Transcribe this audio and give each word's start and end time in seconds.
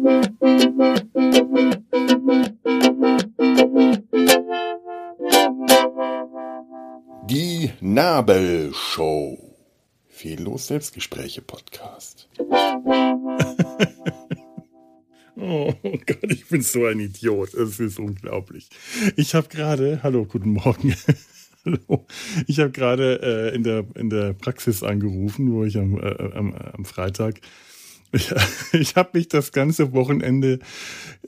Die 0.00 0.06
Nabelshow. 7.82 9.36
Fehllos 10.08 10.68
Selbstgespräche 10.68 11.42
Podcast. 11.42 12.30
Oh 15.42 15.72
Gott, 15.82 16.18
ich 16.28 16.46
bin 16.48 16.60
so 16.60 16.84
ein 16.84 17.00
Idiot. 17.00 17.54
Es 17.54 17.80
ist 17.80 17.98
unglaublich. 17.98 18.68
Ich 19.16 19.34
habe 19.34 19.48
gerade, 19.48 20.02
hallo, 20.02 20.26
guten 20.26 20.52
Morgen. 20.52 20.94
hallo. 21.64 22.04
Ich 22.46 22.60
habe 22.60 22.72
gerade 22.72 23.22
äh, 23.22 23.54
in, 23.54 23.62
der, 23.62 23.86
in 23.94 24.10
der 24.10 24.34
Praxis 24.34 24.82
angerufen, 24.82 25.50
wo 25.52 25.64
ich 25.64 25.78
am, 25.78 25.98
äh, 25.98 26.32
am, 26.34 26.54
am 26.54 26.84
Freitag 26.84 27.40
ich, 28.12 28.32
ich 28.72 28.96
habe 28.96 29.10
mich 29.14 29.28
das 29.28 29.52
ganze 29.52 29.92
Wochenende 29.92 30.58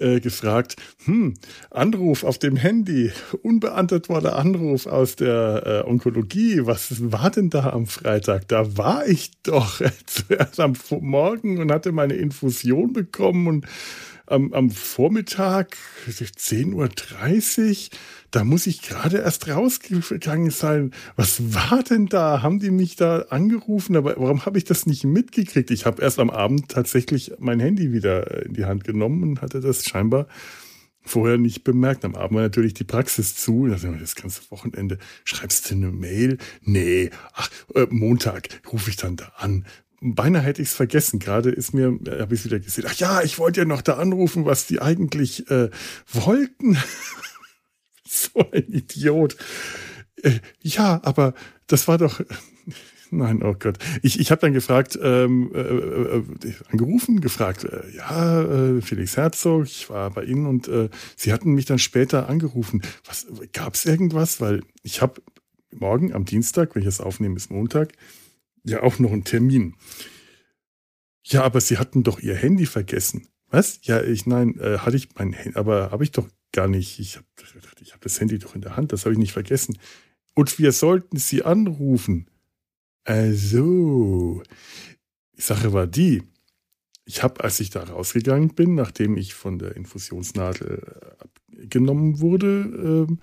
äh, 0.00 0.20
gefragt, 0.20 0.76
hm, 1.04 1.34
Anruf 1.70 2.24
auf 2.24 2.38
dem 2.38 2.56
Handy, 2.56 3.12
unbeantworteter 3.42 4.36
Anruf 4.36 4.86
aus 4.86 5.14
der 5.14 5.84
äh, 5.86 5.88
Onkologie, 5.88 6.66
was 6.66 7.12
war 7.12 7.30
denn 7.30 7.50
da 7.50 7.70
am 7.70 7.86
Freitag? 7.86 8.48
Da 8.48 8.76
war 8.76 9.06
ich 9.06 9.30
doch 9.42 9.80
zuerst 10.06 10.58
am 10.58 10.74
Morgen 11.00 11.58
und 11.58 11.70
hatte 11.70 11.92
meine 11.92 12.14
Infusion 12.14 12.92
bekommen 12.92 13.46
und 13.46 13.66
am, 14.26 14.52
am 14.52 14.70
Vormittag, 14.70 15.76
10.30 16.06 16.72
Uhr, 16.74 17.98
da 18.30 18.44
muss 18.44 18.66
ich 18.66 18.82
gerade 18.82 19.18
erst 19.18 19.48
rausgegangen 19.48 20.50
sein. 20.50 20.92
Was 21.16 21.54
war 21.54 21.82
denn 21.82 22.06
da? 22.06 22.42
Haben 22.42 22.60
die 22.60 22.70
mich 22.70 22.96
da 22.96 23.26
angerufen? 23.30 23.96
Aber 23.96 24.14
warum 24.16 24.46
habe 24.46 24.58
ich 24.58 24.64
das 24.64 24.86
nicht 24.86 25.04
mitgekriegt? 25.04 25.70
Ich 25.70 25.84
habe 25.86 26.02
erst 26.02 26.18
am 26.18 26.30
Abend 26.30 26.70
tatsächlich 26.70 27.32
mein 27.38 27.60
Handy 27.60 27.92
wieder 27.92 28.44
in 28.44 28.54
die 28.54 28.64
Hand 28.64 28.84
genommen 28.84 29.22
und 29.22 29.42
hatte 29.42 29.60
das 29.60 29.84
scheinbar 29.84 30.26
vorher 31.04 31.36
nicht 31.36 31.64
bemerkt. 31.64 32.04
Am 32.04 32.14
Abend 32.14 32.36
war 32.36 32.42
natürlich 32.42 32.74
die 32.74 32.84
Praxis 32.84 33.34
zu. 33.36 33.66
Das 33.66 34.14
ganze 34.14 34.50
Wochenende. 34.50 34.98
Schreibst 35.24 35.70
du 35.70 35.74
eine 35.74 35.90
Mail? 35.90 36.38
Nee. 36.62 37.10
Ach, 37.34 37.50
äh, 37.74 37.86
Montag 37.90 38.48
rufe 38.72 38.90
ich 38.90 38.96
dann 38.96 39.16
da 39.16 39.32
an 39.36 39.66
beinahe 40.02 40.42
hätte 40.42 40.62
ich 40.62 40.68
es 40.68 40.74
vergessen. 40.74 41.18
Gerade 41.18 41.50
ist 41.50 41.72
mir, 41.72 41.98
äh, 42.06 42.20
habe 42.20 42.34
ich 42.34 42.40
es 42.40 42.46
wieder 42.46 42.58
gesehen. 42.58 42.84
Ach 42.88 42.94
ja, 42.94 43.22
ich 43.22 43.38
wollte 43.38 43.60
ja 43.60 43.66
noch 43.66 43.82
da 43.82 43.94
anrufen, 43.94 44.44
was 44.44 44.66
die 44.66 44.80
eigentlich 44.80 45.48
äh, 45.50 45.70
wollten. 46.12 46.76
so 48.08 48.50
ein 48.52 48.64
Idiot. 48.68 49.36
Äh, 50.22 50.40
ja, 50.60 51.00
aber 51.04 51.34
das 51.66 51.88
war 51.88 51.98
doch. 51.98 52.20
Nein, 53.14 53.42
oh 53.42 53.54
Gott. 53.58 53.78
Ich, 54.00 54.18
ich 54.18 54.30
habe 54.30 54.40
dann 54.40 54.54
gefragt, 54.54 54.98
ähm, 55.02 55.52
äh, 55.54 55.58
äh, 55.58 56.24
angerufen, 56.70 57.20
gefragt, 57.20 57.64
äh, 57.64 57.94
ja, 57.94 58.42
äh, 58.42 58.80
Felix 58.80 59.18
Herzog, 59.18 59.66
ich 59.66 59.90
war 59.90 60.10
bei 60.10 60.24
Ihnen 60.24 60.46
und 60.46 60.66
äh, 60.68 60.88
Sie 61.14 61.30
hatten 61.30 61.52
mich 61.52 61.66
dann 61.66 61.78
später 61.78 62.30
angerufen. 62.30 62.80
Was 63.06 63.26
gab 63.52 63.74
es 63.74 63.84
irgendwas? 63.84 64.40
Weil 64.40 64.62
ich 64.82 65.02
habe 65.02 65.20
morgen 65.70 66.14
am 66.14 66.24
Dienstag, 66.24 66.74
wenn 66.74 66.80
ich 66.80 66.86
das 66.86 67.02
aufnehme, 67.02 67.36
ist 67.36 67.50
Montag, 67.50 67.92
ja 68.64 68.82
auch 68.82 68.98
noch 68.98 69.12
einen 69.12 69.24
Termin. 69.24 69.74
Ja, 71.24 71.44
aber 71.44 71.60
Sie 71.60 71.78
hatten 71.78 72.02
doch 72.02 72.20
Ihr 72.20 72.34
Handy 72.34 72.66
vergessen. 72.66 73.28
Was? 73.48 73.80
Ja, 73.82 74.02
ich, 74.02 74.26
nein, 74.26 74.58
äh, 74.58 74.78
hatte 74.78 74.96
ich 74.96 75.14
mein 75.14 75.32
Handy, 75.32 75.56
aber 75.56 75.90
habe 75.90 76.04
ich 76.04 76.10
doch 76.10 76.28
gar 76.52 76.68
nicht. 76.68 76.98
Ich 76.98 77.16
habe 77.16 77.26
ich 77.80 77.92
hab 77.92 78.00
das 78.00 78.20
Handy 78.20 78.38
doch 78.38 78.54
in 78.54 78.60
der 78.60 78.76
Hand, 78.76 78.92
das 78.92 79.04
habe 79.04 79.12
ich 79.12 79.18
nicht 79.18 79.32
vergessen. 79.32 79.78
Und 80.34 80.58
wir 80.58 80.72
sollten 80.72 81.18
Sie 81.18 81.42
anrufen. 81.42 82.28
Also, 83.04 84.42
die 85.36 85.42
Sache 85.42 85.72
war 85.72 85.86
die, 85.86 86.22
ich 87.04 87.22
habe, 87.22 87.42
als 87.42 87.60
ich 87.60 87.70
da 87.70 87.82
rausgegangen 87.82 88.54
bin, 88.54 88.74
nachdem 88.74 89.16
ich 89.16 89.34
von 89.34 89.58
der 89.58 89.76
Infusionsnadel 89.76 90.82
äh, 91.02 91.62
abgenommen 91.64 92.20
wurde, 92.20 93.08
äh, 93.10 93.16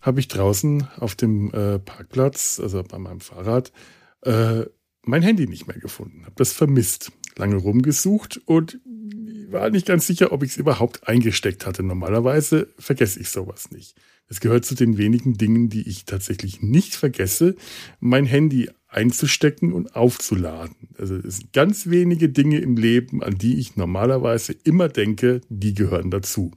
habe 0.00 0.20
ich 0.20 0.28
draußen 0.28 0.86
auf 0.98 1.14
dem 1.14 1.52
äh, 1.52 1.78
Parkplatz, 1.78 2.60
also 2.60 2.82
bei 2.82 2.98
meinem 2.98 3.20
Fahrrad, 3.20 3.72
äh, 4.24 4.66
mein 5.02 5.22
Handy 5.22 5.46
nicht 5.46 5.66
mehr 5.66 5.78
gefunden, 5.78 6.24
habe 6.24 6.34
das 6.36 6.52
vermisst, 6.52 7.12
lange 7.36 7.56
rumgesucht 7.56 8.40
und 8.46 8.80
war 9.50 9.70
nicht 9.70 9.86
ganz 9.86 10.06
sicher, 10.06 10.32
ob 10.32 10.42
ich 10.42 10.52
es 10.52 10.56
überhaupt 10.56 11.06
eingesteckt 11.08 11.66
hatte. 11.66 11.82
Normalerweise 11.82 12.68
vergesse 12.78 13.20
ich 13.20 13.28
sowas 13.28 13.70
nicht. 13.70 13.96
Es 14.26 14.40
gehört 14.40 14.64
zu 14.64 14.74
den 14.74 14.96
wenigen 14.96 15.34
Dingen, 15.34 15.68
die 15.68 15.86
ich 15.88 16.06
tatsächlich 16.06 16.62
nicht 16.62 16.94
vergesse, 16.94 17.54
mein 18.00 18.24
Handy 18.24 18.70
einzustecken 18.88 19.72
und 19.72 19.94
aufzuladen. 19.96 20.88
Also 20.98 21.16
es 21.16 21.38
sind 21.38 21.52
ganz 21.52 21.88
wenige 21.88 22.28
Dinge 22.28 22.58
im 22.58 22.76
Leben, 22.76 23.22
an 23.22 23.36
die 23.36 23.58
ich 23.58 23.76
normalerweise 23.76 24.54
immer 24.64 24.88
denke, 24.88 25.40
die 25.48 25.74
gehören 25.74 26.10
dazu. 26.10 26.52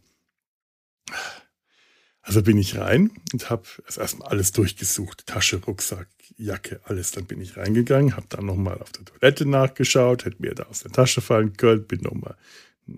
Also 2.28 2.44
bin 2.44 2.58
ich 2.58 2.78
rein 2.78 3.12
und 3.32 3.50
habe 3.50 3.64
erstmal 3.98 4.28
alles 4.28 4.52
durchgesucht. 4.52 5.26
Tasche, 5.28 5.62
Rucksack, 5.66 6.10
Jacke, 6.38 6.82
alles. 6.84 7.12
Dann 7.12 7.24
bin 7.24 7.40
ich 7.40 7.56
reingegangen, 7.56 8.18
habe 8.18 8.26
dann 8.28 8.46
nochmal 8.46 8.82
auf 8.82 8.92
der 8.92 9.06
Toilette 9.06 9.46
nachgeschaut, 9.46 10.26
hätte 10.26 10.42
mir 10.42 10.54
da 10.54 10.64
aus 10.64 10.82
der 10.82 10.92
Tasche 10.92 11.22
fallen 11.22 11.56
können, 11.56 11.88
bin 11.88 12.02
nochmal 12.02 12.36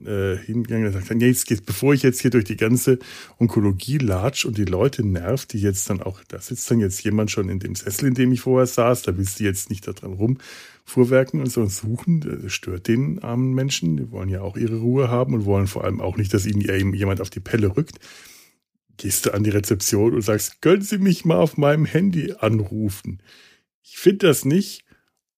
äh, 0.04 0.36
hingegangen 0.36 0.88
und 0.88 0.94
gesagt, 0.94 1.14
nee, 1.14 1.28
jetzt 1.28 1.46
geht's, 1.46 1.62
bevor 1.62 1.94
ich 1.94 2.02
jetzt 2.02 2.22
hier 2.22 2.32
durch 2.32 2.46
die 2.46 2.58
ganze 2.58 2.98
Onkologie 3.38 4.00
latsch 4.00 4.46
und 4.46 4.58
die 4.58 4.66
Leute 4.66 5.06
nervt, 5.06 5.54
die 5.54 5.62
jetzt 5.62 5.88
dann 5.92 6.02
auch, 6.02 6.24
da 6.28 6.40
sitzt 6.40 6.72
dann 6.72 6.80
jetzt 6.80 7.04
jemand 7.04 7.30
schon 7.30 7.50
in 7.50 7.60
dem 7.60 7.76
Sessel, 7.76 8.08
in 8.08 8.16
dem 8.16 8.32
ich 8.32 8.42
vorher 8.42 8.66
saß, 8.66 9.04
da 9.04 9.16
willst 9.16 9.40
du 9.40 9.44
jetzt 9.44 9.70
nicht 9.70 9.88
da 9.88 9.94
dran 9.94 10.14
rumfuhrwerken 10.14 11.40
und 11.40 11.52
so 11.52 11.62
und 11.62 11.72
suchen, 11.72 12.22
das 12.22 12.52
stört 12.52 12.88
den 12.88 13.20
armen 13.22 13.54
Menschen, 13.54 13.96
die 13.96 14.10
wollen 14.10 14.30
ja 14.30 14.42
auch 14.42 14.58
ihre 14.58 14.78
Ruhe 14.78 15.10
haben 15.10 15.36
und 15.36 15.46
wollen 15.46 15.68
vor 15.68 15.84
allem 15.84 16.02
auch 16.02 16.18
nicht, 16.18 16.34
dass 16.34 16.48
ihnen 16.48 16.96
jemand 16.96 17.22
auf 17.22 17.30
die 17.30 17.42
Pelle 17.42 17.78
rückt 17.78 18.00
gehst 19.00 19.26
du 19.26 19.34
an 19.34 19.44
die 19.44 19.50
Rezeption 19.50 20.14
und 20.14 20.22
sagst, 20.22 20.62
können 20.62 20.84
Sie 20.84 21.00
mich 21.00 21.26
mal 21.26 21.38
auf 21.38 21.58
meinem 21.58 21.86
Handy 21.86 22.34
anrufen? 22.38 23.24
Ich 23.82 23.98
finde 23.98 24.28
das 24.28 24.46
nicht. 24.46 24.84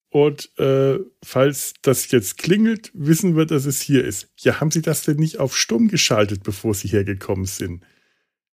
Und 0.09 0.57
äh, 0.59 0.99
falls 1.23 1.73
das 1.81 2.11
jetzt 2.11 2.37
klingelt, 2.37 2.91
wissen 2.93 3.37
wir, 3.37 3.45
dass 3.45 3.65
es 3.65 3.79
hier 3.79 4.03
ist. 4.03 4.27
Ja, 4.39 4.59
haben 4.59 4.71
Sie 4.71 4.81
das 4.81 5.03
denn 5.03 5.15
nicht 5.15 5.39
auf 5.39 5.57
stumm 5.57 5.87
geschaltet, 5.87 6.43
bevor 6.43 6.73
Sie 6.73 6.89
hergekommen 6.89 7.45
sind? 7.45 7.85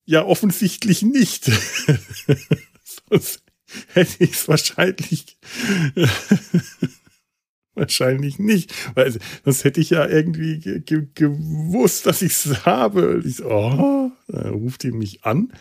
Ja, 0.06 0.24
offensichtlich 0.24 1.02
nicht. 1.02 1.46
Sonst 3.10 3.44
hätte 3.88 4.24
ich 4.24 4.32
es 4.32 4.48
wahrscheinlich 4.48 5.38
Wahrscheinlich 7.74 8.38
nicht, 8.38 8.74
weil 8.96 9.18
sonst 9.46 9.64
hätte 9.64 9.80
ich 9.80 9.92
ja 9.92 10.06
irgendwie 10.06 10.60
ge 10.60 10.82
ge 10.82 11.08
gewusst, 11.16 12.06
dass 12.06 12.22
ich 12.22 12.34
es 12.34 12.66
habe. 12.66 13.22
Ich 13.26 13.38
so, 13.38 13.46
oh, 13.50 14.12
dann 14.28 14.50
ruft 14.50 14.84
die 14.84 14.92
mich 14.92 15.24
an, 15.24 15.54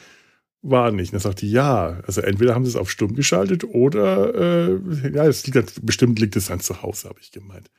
war 0.63 0.91
nicht. 0.91 1.13
dann 1.13 1.21
sagt 1.21 1.43
die, 1.43 1.51
ja, 1.51 2.01
also 2.07 2.21
entweder 2.21 2.55
haben 2.55 2.65
sie 2.65 2.71
es 2.71 2.77
auf 2.77 2.91
stumm 2.91 3.15
geschaltet 3.15 3.65
oder, 3.65 4.35
äh, 4.35 4.81
ja, 5.15 5.27
es 5.27 5.47
liegt, 5.47 5.87
bestimmt 5.87 6.19
liegt 6.19 6.37
es 6.37 6.47
dann 6.47 6.61
zu 6.61 6.83
Hause, 6.83 7.09
habe 7.09 7.21
ich 7.21 7.31
gemeint. 7.31 7.71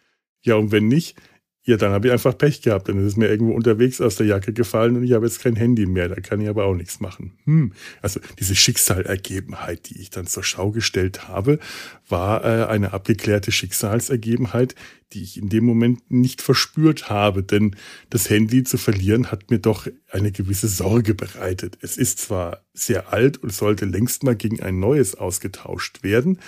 Ja, 0.44 0.56
und 0.56 0.72
wenn 0.72 0.88
nicht, 0.88 1.18
ja, 1.64 1.78
dann 1.78 1.92
habe 1.92 2.08
ich 2.08 2.14
einfach 2.14 2.36
Pech 2.36 2.64
gehabt. 2.64 2.90
Dann 2.90 2.98
ist 2.98 3.06
es 3.06 3.18
mir 3.18 3.30
irgendwo 3.30 3.54
unterwegs 3.54 4.02
aus 4.02 4.16
der 4.16 4.26
Jacke 4.26 4.52
gefallen 4.52 4.98
und 4.98 5.04
ich 5.04 5.14
habe 5.14 5.28
jetzt 5.28 5.42
kein 5.42 5.56
Handy 5.56 5.86
mehr. 5.86 6.10
Da 6.10 6.16
kann 6.16 6.42
ich 6.42 6.50
aber 6.50 6.66
auch 6.66 6.74
nichts 6.74 7.00
machen. 7.00 7.34
Hm. 7.46 7.74
Also 8.02 8.20
diese 8.40 8.56
Schicksalergebenheit, 8.56 9.90
die 9.90 10.02
ich 10.02 10.10
dann 10.10 10.26
zur 10.26 10.44
Schau 10.44 10.72
gestellt 10.72 11.28
habe, 11.28 11.60
war 12.10 12.44
äh, 12.44 12.66
eine 12.66 12.94
abgeklärte 12.94 13.52
Schicksalsergebenheit, 13.52 14.74
die 15.14 15.22
ich 15.22 15.38
in 15.38 15.50
dem 15.50 15.66
Moment 15.66 16.10
nicht 16.10 16.42
verspürt 16.42 17.12
habe. 17.12 17.44
Denn 17.44 17.76
das 18.10 18.28
Handy 18.32 18.64
zu 18.64 18.80
verlieren 18.80 19.32
hat 19.32 19.52
mir 19.52 19.60
doch 19.60 19.88
eine 20.10 20.32
gewisse 20.32 20.68
Sorge 20.68 21.14
bereitet. 21.14 21.78
Es 21.82 21.96
ist 21.96 22.18
zwar 22.18 22.66
sehr 22.74 23.14
alt 23.14 23.38
und 23.38 23.54
sollte 23.54 23.86
längst 23.86 24.24
mal 24.24 24.36
gegen 24.36 24.64
ein 24.64 24.80
neues 24.80 25.14
ausgetauscht 25.14 26.02
werden, 26.02 26.40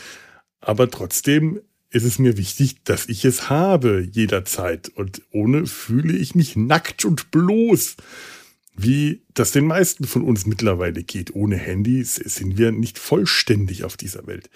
aber 0.59 0.89
trotzdem 0.89 1.59
ist 1.93 2.03
es 2.03 2.19
mir 2.19 2.37
wichtig, 2.37 2.83
dass 2.83 3.07
ich 3.07 3.23
es 3.23 3.49
habe 3.49 4.07
jederzeit. 4.11 4.89
Und 4.89 5.21
ohne 5.31 5.67
fühle 5.67 6.13
ich 6.13 6.35
mich 6.35 6.55
nackt 6.55 7.05
und 7.05 7.31
bloß. 7.31 7.95
Wie 8.75 9.21
das 9.35 9.51
den 9.51 9.67
meisten 9.67 10.05
von 10.05 10.23
uns 10.23 10.47
mittlerweile 10.47 11.03
geht. 11.03 11.35
Ohne 11.35 11.57
Handy 11.57 12.03
sind 12.03 12.57
wir 12.57 12.71
nicht 12.71 12.97
vollständig 12.97 13.83
auf 13.83 13.95
dieser 13.95 14.25
Welt. 14.25 14.49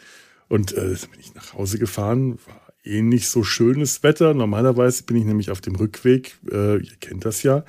Und 0.50 0.74
äh, 0.74 0.96
bin 1.12 1.20
ich 1.20 1.36
nach 1.36 1.54
Hause 1.54 1.78
gefahren, 1.78 2.40
war 2.48 2.74
eh 2.84 3.04
nicht 3.04 3.28
so 3.28 3.44
schönes 3.44 4.02
Wetter. 4.02 4.34
Normalerweise 4.34 5.04
bin 5.04 5.18
ich 5.18 5.26
nämlich 5.26 5.52
auf 5.52 5.62
dem 5.62 5.76
Rückweg, 5.76 6.40
äh, 6.52 6.78
ihr 6.78 6.96
kennt 7.00 7.26
das 7.26 7.44
ja, 7.44 7.64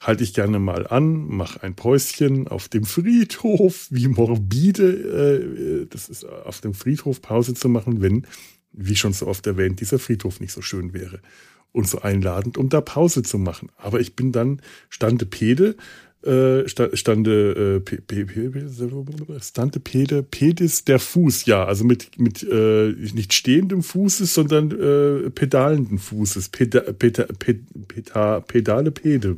halte 0.00 0.24
ich 0.24 0.34
gerne 0.34 0.58
mal 0.58 0.86
an, 0.86 1.28
mache 1.28 1.62
ein 1.62 1.74
Päuschen 1.74 2.48
auf 2.48 2.68
dem 2.68 2.84
Friedhof, 2.84 3.86
wie 3.88 4.08
morbide 4.08 5.84
äh, 5.84 5.86
das 5.88 6.10
ist, 6.10 6.24
auf 6.24 6.60
dem 6.60 6.74
Friedhof 6.74 7.22
Pause 7.22 7.54
zu 7.54 7.70
machen, 7.70 8.02
wenn 8.02 8.26
wie 8.76 8.96
schon 8.96 9.12
so 9.12 9.26
oft 9.26 9.46
erwähnt, 9.46 9.80
dieser 9.80 9.98
Friedhof 9.98 10.40
nicht 10.40 10.52
so 10.52 10.62
schön 10.62 10.92
wäre 10.92 11.20
und 11.72 11.88
so 11.88 12.00
einladend, 12.02 12.58
um 12.58 12.68
da 12.68 12.80
Pause 12.80 13.22
zu 13.22 13.38
machen. 13.38 13.70
Aber 13.76 14.00
ich 14.00 14.14
bin 14.14 14.32
dann 14.32 14.60
Stande 14.90 15.26
Pede 15.26 15.76
äh, 16.24 16.66
stande, 16.68 17.82
äh, 17.86 19.40
stande 19.40 19.80
Pede, 19.80 20.22
Pedis 20.22 20.84
der 20.84 20.98
Fuß, 20.98 21.44
ja, 21.44 21.64
also 21.64 21.84
mit, 21.84 22.18
mit 22.18 22.42
äh, 22.42 22.94
nicht 23.12 23.34
stehendem 23.34 23.82
Fußes, 23.82 24.32
sondern 24.32 24.70
äh, 24.70 25.30
pedalenden 25.30 25.98
Fußes, 25.98 26.48
Peda, 26.48 26.80
Peda, 26.80 27.26
Peda, 27.38 28.40
Pedale 28.40 28.90
Pede. 28.90 29.36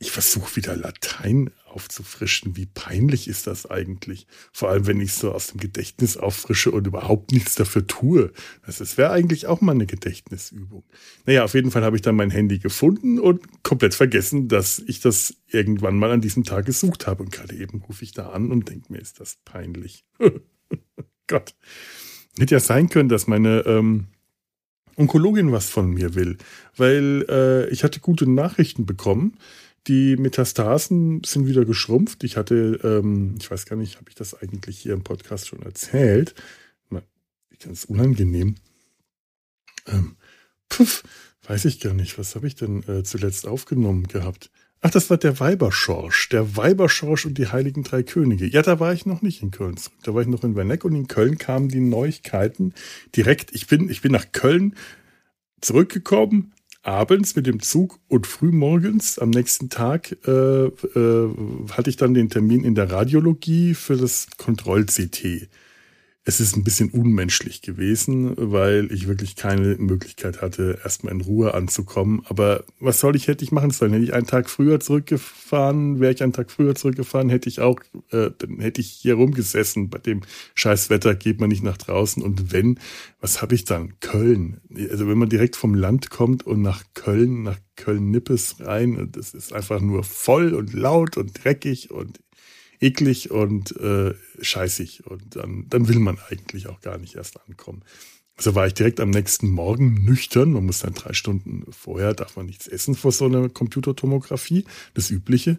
Ich 0.00 0.10
versuche 0.10 0.56
wieder 0.56 0.76
Latein 0.76 1.50
aufzufrischen. 1.74 2.56
Wie 2.56 2.66
peinlich 2.66 3.28
ist 3.28 3.46
das 3.46 3.70
eigentlich? 3.70 4.26
Vor 4.52 4.70
allem, 4.70 4.86
wenn 4.86 5.00
ich 5.00 5.12
so 5.14 5.32
aus 5.32 5.48
dem 5.48 5.60
Gedächtnis 5.60 6.16
auffrische 6.16 6.70
und 6.70 6.86
überhaupt 6.86 7.32
nichts 7.32 7.54
dafür 7.54 7.86
tue. 7.86 8.32
Das 8.64 8.96
wäre 8.96 9.10
eigentlich 9.10 9.46
auch 9.46 9.60
mal 9.60 9.72
eine 9.72 9.86
Gedächtnisübung. 9.86 10.84
Naja, 11.26 11.44
auf 11.44 11.54
jeden 11.54 11.70
Fall 11.70 11.84
habe 11.84 11.96
ich 11.96 12.02
dann 12.02 12.16
mein 12.16 12.30
Handy 12.30 12.58
gefunden 12.58 13.18
und 13.18 13.62
komplett 13.62 13.94
vergessen, 13.94 14.48
dass 14.48 14.78
ich 14.78 15.00
das 15.00 15.36
irgendwann 15.48 15.98
mal 15.98 16.10
an 16.10 16.20
diesem 16.20 16.44
Tag 16.44 16.66
gesucht 16.66 17.06
habe. 17.06 17.22
Und 17.22 17.32
gerade 17.32 17.54
eben 17.54 17.82
rufe 17.82 18.04
ich 18.04 18.12
da 18.12 18.30
an 18.30 18.50
und 18.50 18.68
denke 18.68 18.92
mir, 18.92 18.98
ist 18.98 19.20
das 19.20 19.38
peinlich. 19.44 20.04
Gott. 21.26 21.54
Hätte 22.38 22.54
ja 22.54 22.60
sein 22.60 22.88
können, 22.88 23.08
dass 23.08 23.26
meine 23.26 23.60
ähm, 23.60 24.08
Onkologin 24.96 25.52
was 25.52 25.70
von 25.70 25.90
mir 25.90 26.14
will, 26.14 26.36
weil 26.76 27.24
äh, 27.28 27.68
ich 27.70 27.84
hatte 27.84 28.00
gute 28.00 28.30
Nachrichten 28.30 28.86
bekommen. 28.86 29.36
Die 29.86 30.16
Metastasen 30.16 31.22
sind 31.24 31.46
wieder 31.46 31.64
geschrumpft. 31.64 32.24
Ich 32.24 32.36
hatte, 32.36 32.80
ähm, 32.82 33.34
ich 33.38 33.50
weiß 33.50 33.66
gar 33.66 33.76
nicht, 33.76 33.96
habe 33.96 34.08
ich 34.08 34.14
das 34.14 34.34
eigentlich 34.34 34.78
hier 34.78 34.94
im 34.94 35.04
Podcast 35.04 35.48
schon 35.48 35.62
erzählt? 35.62 36.34
Ganz 37.64 37.84
unangenehm. 37.84 38.56
Ähm, 39.86 40.16
puff, 40.68 41.02
weiß 41.44 41.64
ich 41.64 41.80
gar 41.80 41.94
nicht. 41.94 42.18
Was 42.18 42.34
habe 42.34 42.46
ich 42.46 42.54
denn 42.54 42.82
äh, 42.88 43.02
zuletzt 43.02 43.46
aufgenommen 43.46 44.06
gehabt? 44.06 44.50
Ach, 44.82 44.90
das 44.90 45.08
war 45.08 45.16
der 45.16 45.40
Weiberschorsch. 45.40 46.28
Der 46.28 46.56
Weiberschorsch 46.56 47.24
und 47.24 47.38
die 47.38 47.48
Heiligen 47.48 47.82
Drei 47.82 48.02
Könige. 48.02 48.46
Ja, 48.46 48.60
da 48.60 48.80
war 48.80 48.92
ich 48.92 49.06
noch 49.06 49.22
nicht 49.22 49.42
in 49.42 49.50
Köln 49.50 49.78
zurück. 49.78 49.98
Da 50.02 50.14
war 50.14 50.20
ich 50.20 50.28
noch 50.28 50.44
in 50.44 50.56
Werneck 50.56 50.84
und 50.84 50.94
in 50.94 51.08
Köln 51.08 51.38
kamen 51.38 51.70
die 51.70 51.80
Neuigkeiten 51.80 52.74
direkt. 53.16 53.54
Ich 53.54 53.66
bin, 53.66 53.88
ich 53.88 54.02
bin 54.02 54.12
nach 54.12 54.32
Köln 54.32 54.74
zurückgekommen, 55.62 56.52
abends 56.84 57.34
mit 57.34 57.46
dem 57.46 57.60
Zug 57.60 57.98
und 58.08 58.26
frühmorgens 58.26 59.18
am 59.18 59.30
nächsten 59.30 59.70
Tag 59.70 60.16
äh, 60.26 60.66
äh, 60.66 61.34
hatte 61.72 61.90
ich 61.90 61.96
dann 61.96 62.14
den 62.14 62.30
Termin 62.30 62.62
in 62.64 62.74
der 62.74 62.90
Radiologie 62.90 63.74
für 63.74 63.96
das 63.96 64.28
Kontroll-CT 64.36 65.48
es 66.26 66.40
ist 66.40 66.56
ein 66.56 66.64
bisschen 66.64 66.88
unmenschlich 66.88 67.60
gewesen, 67.60 68.32
weil 68.36 68.90
ich 68.90 69.06
wirklich 69.08 69.36
keine 69.36 69.76
Möglichkeit 69.76 70.40
hatte, 70.40 70.78
erstmal 70.82 71.12
in 71.12 71.20
Ruhe 71.20 71.52
anzukommen. 71.52 72.22
Aber 72.24 72.64
was 72.80 72.98
soll 72.98 73.14
ich, 73.14 73.28
hätte 73.28 73.44
ich 73.44 73.52
machen 73.52 73.70
sollen? 73.70 73.92
Hätte 73.92 74.04
ich 74.04 74.14
einen 74.14 74.26
Tag 74.26 74.48
früher 74.48 74.80
zurückgefahren, 74.80 76.00
wäre 76.00 76.14
ich 76.14 76.22
einen 76.22 76.32
Tag 76.32 76.50
früher 76.50 76.74
zurückgefahren, 76.74 77.28
hätte 77.28 77.50
ich 77.50 77.60
auch, 77.60 77.78
äh, 78.10 78.30
dann 78.38 78.58
hätte 78.58 78.80
ich 78.80 78.88
hier 78.88 79.16
rumgesessen. 79.16 79.90
Bei 79.90 79.98
dem 79.98 80.22
Scheißwetter 80.54 81.14
geht 81.14 81.40
man 81.40 81.50
nicht 81.50 81.62
nach 81.62 81.76
draußen. 81.76 82.22
Und 82.22 82.52
wenn, 82.52 82.78
was 83.20 83.42
habe 83.42 83.54
ich 83.54 83.66
dann? 83.66 84.00
Köln. 84.00 84.62
Also 84.90 85.06
wenn 85.06 85.18
man 85.18 85.28
direkt 85.28 85.56
vom 85.56 85.74
Land 85.74 86.08
kommt 86.08 86.46
und 86.46 86.62
nach 86.62 86.84
Köln, 86.94 87.42
nach 87.42 87.58
Köln-Nippes 87.76 88.60
rein, 88.60 89.10
das 89.12 89.34
ist 89.34 89.52
einfach 89.52 89.80
nur 89.80 90.04
voll 90.04 90.54
und 90.54 90.72
laut 90.72 91.18
und 91.18 91.44
dreckig 91.44 91.90
und 91.90 92.20
eklig 92.84 93.30
und 93.30 93.76
äh, 93.76 94.14
scheißig. 94.40 95.06
Und 95.06 95.36
dann, 95.36 95.66
dann 95.68 95.88
will 95.88 95.98
man 95.98 96.18
eigentlich 96.28 96.68
auch 96.68 96.80
gar 96.80 96.98
nicht 96.98 97.16
erst 97.16 97.40
ankommen. 97.48 97.82
Also 98.36 98.54
war 98.54 98.66
ich 98.66 98.74
direkt 98.74 99.00
am 99.00 99.10
nächsten 99.10 99.48
Morgen 99.48 100.04
nüchtern. 100.04 100.52
Man 100.52 100.66
muss 100.66 100.80
dann 100.80 100.94
drei 100.94 101.12
Stunden 101.12 101.64
vorher, 101.72 102.14
darf 102.14 102.36
man 102.36 102.46
nichts 102.46 102.66
essen 102.66 102.94
vor 102.94 103.12
so 103.12 103.26
einer 103.26 103.48
Computertomographie, 103.48 104.64
das 104.94 105.10
Übliche. 105.10 105.58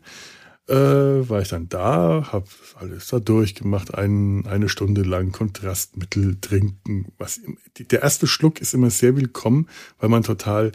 Äh, 0.68 0.74
war 0.74 1.42
ich 1.42 1.50
dann 1.50 1.70
da, 1.70 2.32
habe 2.32 2.48
alles 2.76 3.08
da 3.08 3.20
durchgemacht, 3.20 3.94
ein, 3.94 4.48
eine 4.48 4.68
Stunde 4.68 5.04
lang 5.04 5.32
Kontrastmittel 5.32 6.40
trinken. 6.42 7.14
Was, 7.18 7.40
der 7.78 8.02
erste 8.02 8.26
Schluck 8.26 8.60
ist 8.60 8.74
immer 8.74 8.90
sehr 8.90 9.16
willkommen, 9.16 9.70
weil 10.00 10.10
man 10.10 10.24
total 10.24 10.72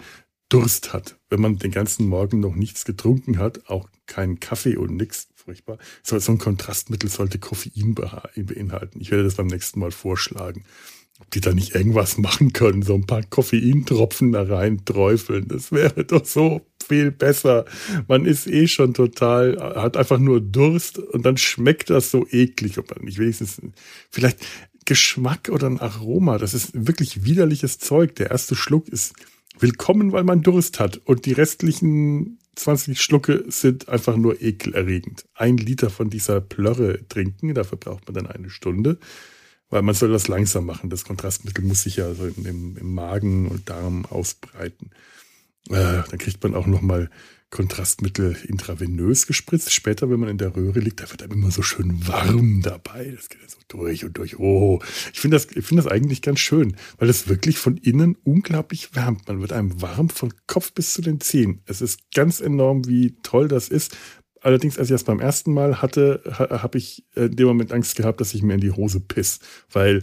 Durst 0.51 0.93
hat. 0.93 1.17
Wenn 1.31 1.41
man 1.41 1.57
den 1.57 1.71
ganzen 1.71 2.07
Morgen 2.07 2.41
noch 2.41 2.55
nichts 2.55 2.85
getrunken 2.85 3.39
hat, 3.39 3.69
auch 3.71 3.89
keinen 4.07 4.41
Kaffee 4.41 4.77
und 4.77 4.97
nichts, 4.97 5.29
furchtbar. 5.35 5.79
So, 6.03 6.19
so 6.19 6.33
ein 6.33 6.39
Kontrastmittel 6.39 7.09
sollte 7.09 7.39
Koffein 7.39 7.95
beinhalten. 7.95 9.01
Ich 9.01 9.11
werde 9.11 9.25
das 9.25 9.37
beim 9.37 9.47
nächsten 9.47 9.81
Mal 9.81 9.93
vorschlagen. 9.93 10.65
Ob 11.21 11.31
die 11.31 11.41
da 11.41 11.53
nicht 11.53 11.75
irgendwas 11.75 12.19
machen 12.19 12.53
können, 12.53 12.83
so 12.83 12.95
ein 12.95 13.07
paar 13.07 13.23
Koffeintropfen 13.23 14.33
da 14.33 14.43
rein 14.43 14.85
träufeln. 14.85 15.49
Das 15.49 15.71
wäre 15.71 16.05
doch 16.05 16.25
so 16.25 16.67
viel 16.87 17.13
besser. 17.13 17.65
Man 18.09 18.25
ist 18.25 18.47
eh 18.47 18.67
schon 18.67 18.95
total, 18.95 19.57
hat 19.77 19.97
einfach 19.97 20.19
nur 20.19 20.41
Durst 20.41 20.99
und 20.99 21.25
dann 21.25 21.37
schmeckt 21.37 21.91
das 21.91 22.11
so 22.11 22.27
eklig. 22.31 22.79
Ob 22.79 22.91
man 22.91 23.05
nicht 23.05 23.19
wenigstens, 23.19 23.61
vielleicht 24.11 24.39
Geschmack 24.85 25.51
oder 25.53 25.69
ein 25.69 25.79
Aroma. 25.79 26.39
Das 26.39 26.55
ist 26.55 26.71
wirklich 26.75 27.23
widerliches 27.25 27.79
Zeug. 27.79 28.17
Der 28.17 28.31
erste 28.31 28.57
Schluck 28.57 28.89
ist 28.89 29.13
willkommen, 29.59 30.13
weil 30.13 30.25
man 30.25 30.43
Durst 30.43 30.81
hat. 30.81 30.99
Und 30.99 31.27
die 31.27 31.33
restlichen 31.33 32.39
20 32.57 33.01
Schlucke 33.01 33.45
sind 33.49 33.89
einfach 33.89 34.17
nur 34.17 34.41
ekelerregend. 34.41 35.27
Ein 35.35 35.57
Liter 35.57 35.91
von 35.91 36.11
dieser 36.11 36.41
Plörre 36.41 37.07
trinken, 37.09 37.55
dafür 37.55 37.79
braucht 37.79 38.07
man 38.07 38.15
dann 38.15 38.27
eine 38.27 38.51
Stunde, 38.51 38.99
weil 39.71 39.83
man 39.83 39.95
soll 39.95 40.11
das 40.11 40.29
langsam 40.29 40.67
machen. 40.67 40.91
Das 40.91 41.05
Kontrastmittel 41.05 41.65
muss 41.65 41.83
sich 41.83 41.97
ja 41.97 42.13
so 42.15 42.27
im, 42.27 42.77
im 42.77 42.95
Magen 42.95 43.49
und 43.49 43.69
Darm 43.69 44.05
ausbreiten. 44.07 44.91
Äh, 45.69 46.03
dann 46.09 46.19
kriegt 46.19 46.43
man 46.43 46.55
auch 46.55 46.67
noch 46.67 46.81
mal 46.81 47.11
Kontrastmittel 47.51 48.37
intravenös 48.47 49.27
gespritzt. 49.27 49.73
Später, 49.73 50.09
wenn 50.09 50.21
man 50.21 50.29
in 50.29 50.39
der 50.39 50.55
Röhre 50.55 50.79
liegt, 50.79 51.01
da 51.01 51.11
wird 51.11 51.23
einem 51.23 51.33
immer 51.33 51.51
so 51.51 51.63
schön 51.63 52.07
warm 52.07 52.63
dabei. 52.63 53.13
Das 53.15 53.29
geht 53.29 53.43
ja 53.43 53.49
so 53.49 53.59
durch 53.67 54.05
und 54.05 54.17
durch. 54.17 54.39
Oh, 54.39 54.81
ich 55.13 55.21
finde 55.21 55.37
das, 55.37 55.47
ich 55.47 55.67
finde 55.67 55.83
das 55.83 55.91
eigentlich 55.91 56.23
ganz 56.23 56.39
schön, 56.39 56.77
weil 56.99 57.09
es 57.09 57.29
wirklich 57.29 57.59
von 57.59 57.77
innen 57.77 58.17
unglaublich 58.23 58.95
wärmt. 58.95 59.27
Man 59.27 59.41
wird 59.41 59.53
einem 59.53 59.83
warm 59.83 60.11
von 60.11 60.33
Kopf 60.47 60.73
bis 60.73 60.93
zu 60.93 61.03
den 61.03 61.21
Zehen. 61.21 61.61
Es 61.67 61.81
ist 61.81 62.13
ganz 62.15 62.41
enorm, 62.41 62.87
wie 62.87 63.17
toll 63.23 63.49
das 63.49 63.69
ist. 63.69 63.97
Allerdings, 64.41 64.79
als 64.79 64.89
ich 64.89 64.95
das 64.95 65.05
beim 65.05 65.21
ersten 65.21 65.53
Mal 65.53 65.83
hatte, 65.83 66.23
habe 66.39 66.79
ich 66.79 67.05
in 67.15 67.37
dem 67.37 67.49
Moment 67.49 67.73
Angst 67.73 67.97
gehabt, 67.97 68.21
dass 68.21 68.33
ich 68.33 68.43
mir 68.43 68.55
in 68.55 68.61
die 68.61 68.71
Hose 68.71 69.01
piss, 69.01 69.41
weil 69.71 70.03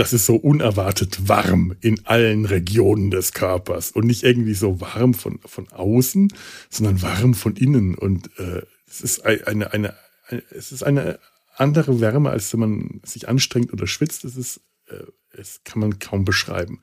das 0.00 0.14
ist 0.14 0.24
so 0.24 0.36
unerwartet 0.36 1.28
warm 1.28 1.76
in 1.82 2.06
allen 2.06 2.46
Regionen 2.46 3.10
des 3.10 3.34
Körpers 3.34 3.90
und 3.90 4.06
nicht 4.06 4.22
irgendwie 4.22 4.54
so 4.54 4.80
warm 4.80 5.12
von, 5.12 5.40
von 5.44 5.68
außen, 5.68 6.32
sondern 6.70 7.02
warm 7.02 7.34
von 7.34 7.54
innen. 7.54 7.94
Und 7.96 8.30
äh, 8.38 8.62
es 8.88 9.02
ist 9.02 9.26
eine, 9.26 9.46
eine, 9.46 9.72
eine, 9.74 10.42
es 10.52 10.72
ist 10.72 10.84
eine 10.84 11.18
andere 11.54 12.00
Wärme, 12.00 12.30
als 12.30 12.50
wenn 12.54 12.60
man 12.60 13.00
sich 13.04 13.28
anstrengt 13.28 13.74
oder 13.74 13.86
schwitzt. 13.86 14.24
Es 14.24 14.38
ist, 14.38 14.62
äh, 14.86 15.04
es 15.32 15.60
kann 15.64 15.80
man 15.80 15.98
kaum 15.98 16.24
beschreiben. 16.24 16.80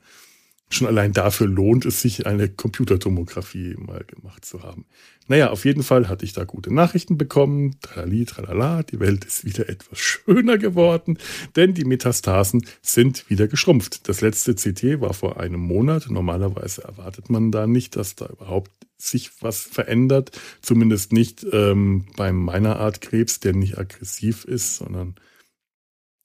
Schon 0.70 0.86
allein 0.86 1.12
dafür 1.12 1.46
lohnt 1.46 1.86
es 1.86 2.02
sich, 2.02 2.26
eine 2.26 2.48
Computertomographie 2.48 3.74
mal 3.78 4.04
gemacht 4.04 4.44
zu 4.44 4.62
haben. 4.62 4.84
Naja, 5.26 5.50
auf 5.50 5.64
jeden 5.64 5.82
Fall 5.82 6.08
hatte 6.08 6.24
ich 6.24 6.34
da 6.34 6.44
gute 6.44 6.72
Nachrichten 6.72 7.16
bekommen. 7.16 7.76
Tralali, 7.80 8.26
tralala, 8.26 8.82
die 8.82 9.00
Welt 9.00 9.24
ist 9.24 9.44
wieder 9.44 9.68
etwas 9.68 9.98
schöner 9.98 10.58
geworden, 10.58 11.18
denn 11.56 11.74
die 11.74 11.84
Metastasen 11.84 12.66
sind 12.82 13.28
wieder 13.30 13.48
geschrumpft. 13.48 14.08
Das 14.08 14.20
letzte 14.20 14.54
CT 14.54 15.00
war 15.00 15.14
vor 15.14 15.40
einem 15.40 15.60
Monat. 15.60 16.10
Normalerweise 16.10 16.84
erwartet 16.84 17.30
man 17.30 17.50
da 17.50 17.66
nicht, 17.66 17.96
dass 17.96 18.14
da 18.14 18.26
überhaupt 18.26 18.70
sich 18.98 19.30
was 19.42 19.60
verändert. 19.60 20.38
Zumindest 20.60 21.12
nicht 21.12 21.46
ähm, 21.50 22.06
bei 22.16 22.32
meiner 22.32 22.78
Art 22.78 23.00
Krebs, 23.00 23.40
der 23.40 23.54
nicht 23.54 23.78
aggressiv 23.78 24.44
ist, 24.44 24.76
sondern 24.76 25.14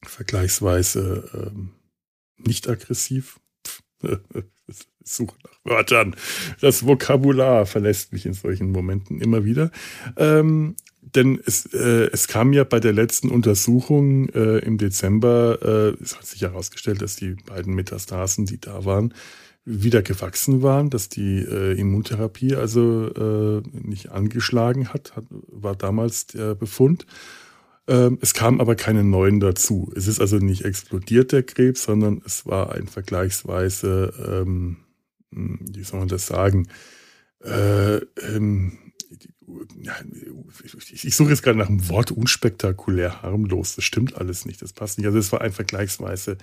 vergleichsweise 0.03 1.29
ähm, 1.33 1.71
nicht 2.37 2.67
aggressiv. 2.67 3.39
Suche 5.03 5.35
nach 5.43 5.71
Wörtern. 5.71 6.15
Das 6.61 6.85
Vokabular 6.85 7.65
verlässt 7.65 8.13
mich 8.13 8.25
in 8.25 8.33
solchen 8.33 8.71
Momenten 8.71 9.19
immer 9.19 9.43
wieder. 9.43 9.71
Ähm, 10.17 10.75
denn 11.01 11.39
es, 11.45 11.65
äh, 11.73 12.09
es 12.11 12.27
kam 12.27 12.53
ja 12.53 12.63
bei 12.63 12.79
der 12.79 12.93
letzten 12.93 13.29
Untersuchung 13.29 14.29
äh, 14.29 14.59
im 14.59 14.77
Dezember, 14.77 15.59
äh, 15.61 16.03
es 16.03 16.17
hat 16.17 16.25
sich 16.25 16.41
herausgestellt, 16.41 17.01
dass 17.01 17.17
die 17.17 17.35
beiden 17.45 17.73
Metastasen, 17.73 18.45
die 18.45 18.59
da 18.59 18.85
waren, 18.85 19.13
wieder 19.65 20.01
gewachsen 20.01 20.61
waren, 20.61 20.89
dass 20.89 21.09
die 21.09 21.39
äh, 21.39 21.79
Immuntherapie 21.79 22.55
also 22.55 23.07
äh, 23.07 23.61
nicht 23.71 24.11
angeschlagen 24.11 24.93
hat, 24.93 25.15
hat, 25.15 25.25
war 25.29 25.75
damals 25.75 26.27
der 26.27 26.55
Befund. 26.55 27.05
Ähm, 27.87 28.17
es 28.21 28.33
kam 28.33 28.61
aber 28.61 28.75
keine 28.75 29.03
neuen 29.03 29.39
dazu. 29.39 29.91
Es 29.95 30.07
ist 30.07 30.21
also 30.21 30.37
nicht 30.37 30.63
explodiert, 30.63 31.31
der 31.31 31.43
Krebs, 31.43 31.83
sondern 31.83 32.21
es 32.25 32.45
war 32.45 32.73
ein 32.73 32.87
vergleichsweise, 32.87 34.13
ähm, 34.25 34.77
hm, 35.33 35.59
wie 35.73 35.83
soll 35.83 35.99
man 35.99 36.07
das 36.07 36.27
sagen, 36.27 36.67
äh, 37.43 37.97
ähm, 37.97 38.79
ich 40.91 41.15
suche 41.15 41.31
jetzt 41.31 41.43
gerade 41.43 41.57
nach 41.57 41.67
einem 41.67 41.89
Wort 41.89 42.11
unspektakulär 42.11 43.21
harmlos. 43.21 43.75
Das 43.75 43.83
stimmt 43.83 44.15
alles 44.15 44.45
nicht. 44.45 44.61
Das 44.61 44.73
passt 44.73 44.97
nicht. 44.97 45.07
Also 45.07 45.19
es 45.19 45.31
war 45.31 45.41
ein 45.41 45.51
vergleichsweise 45.51 46.37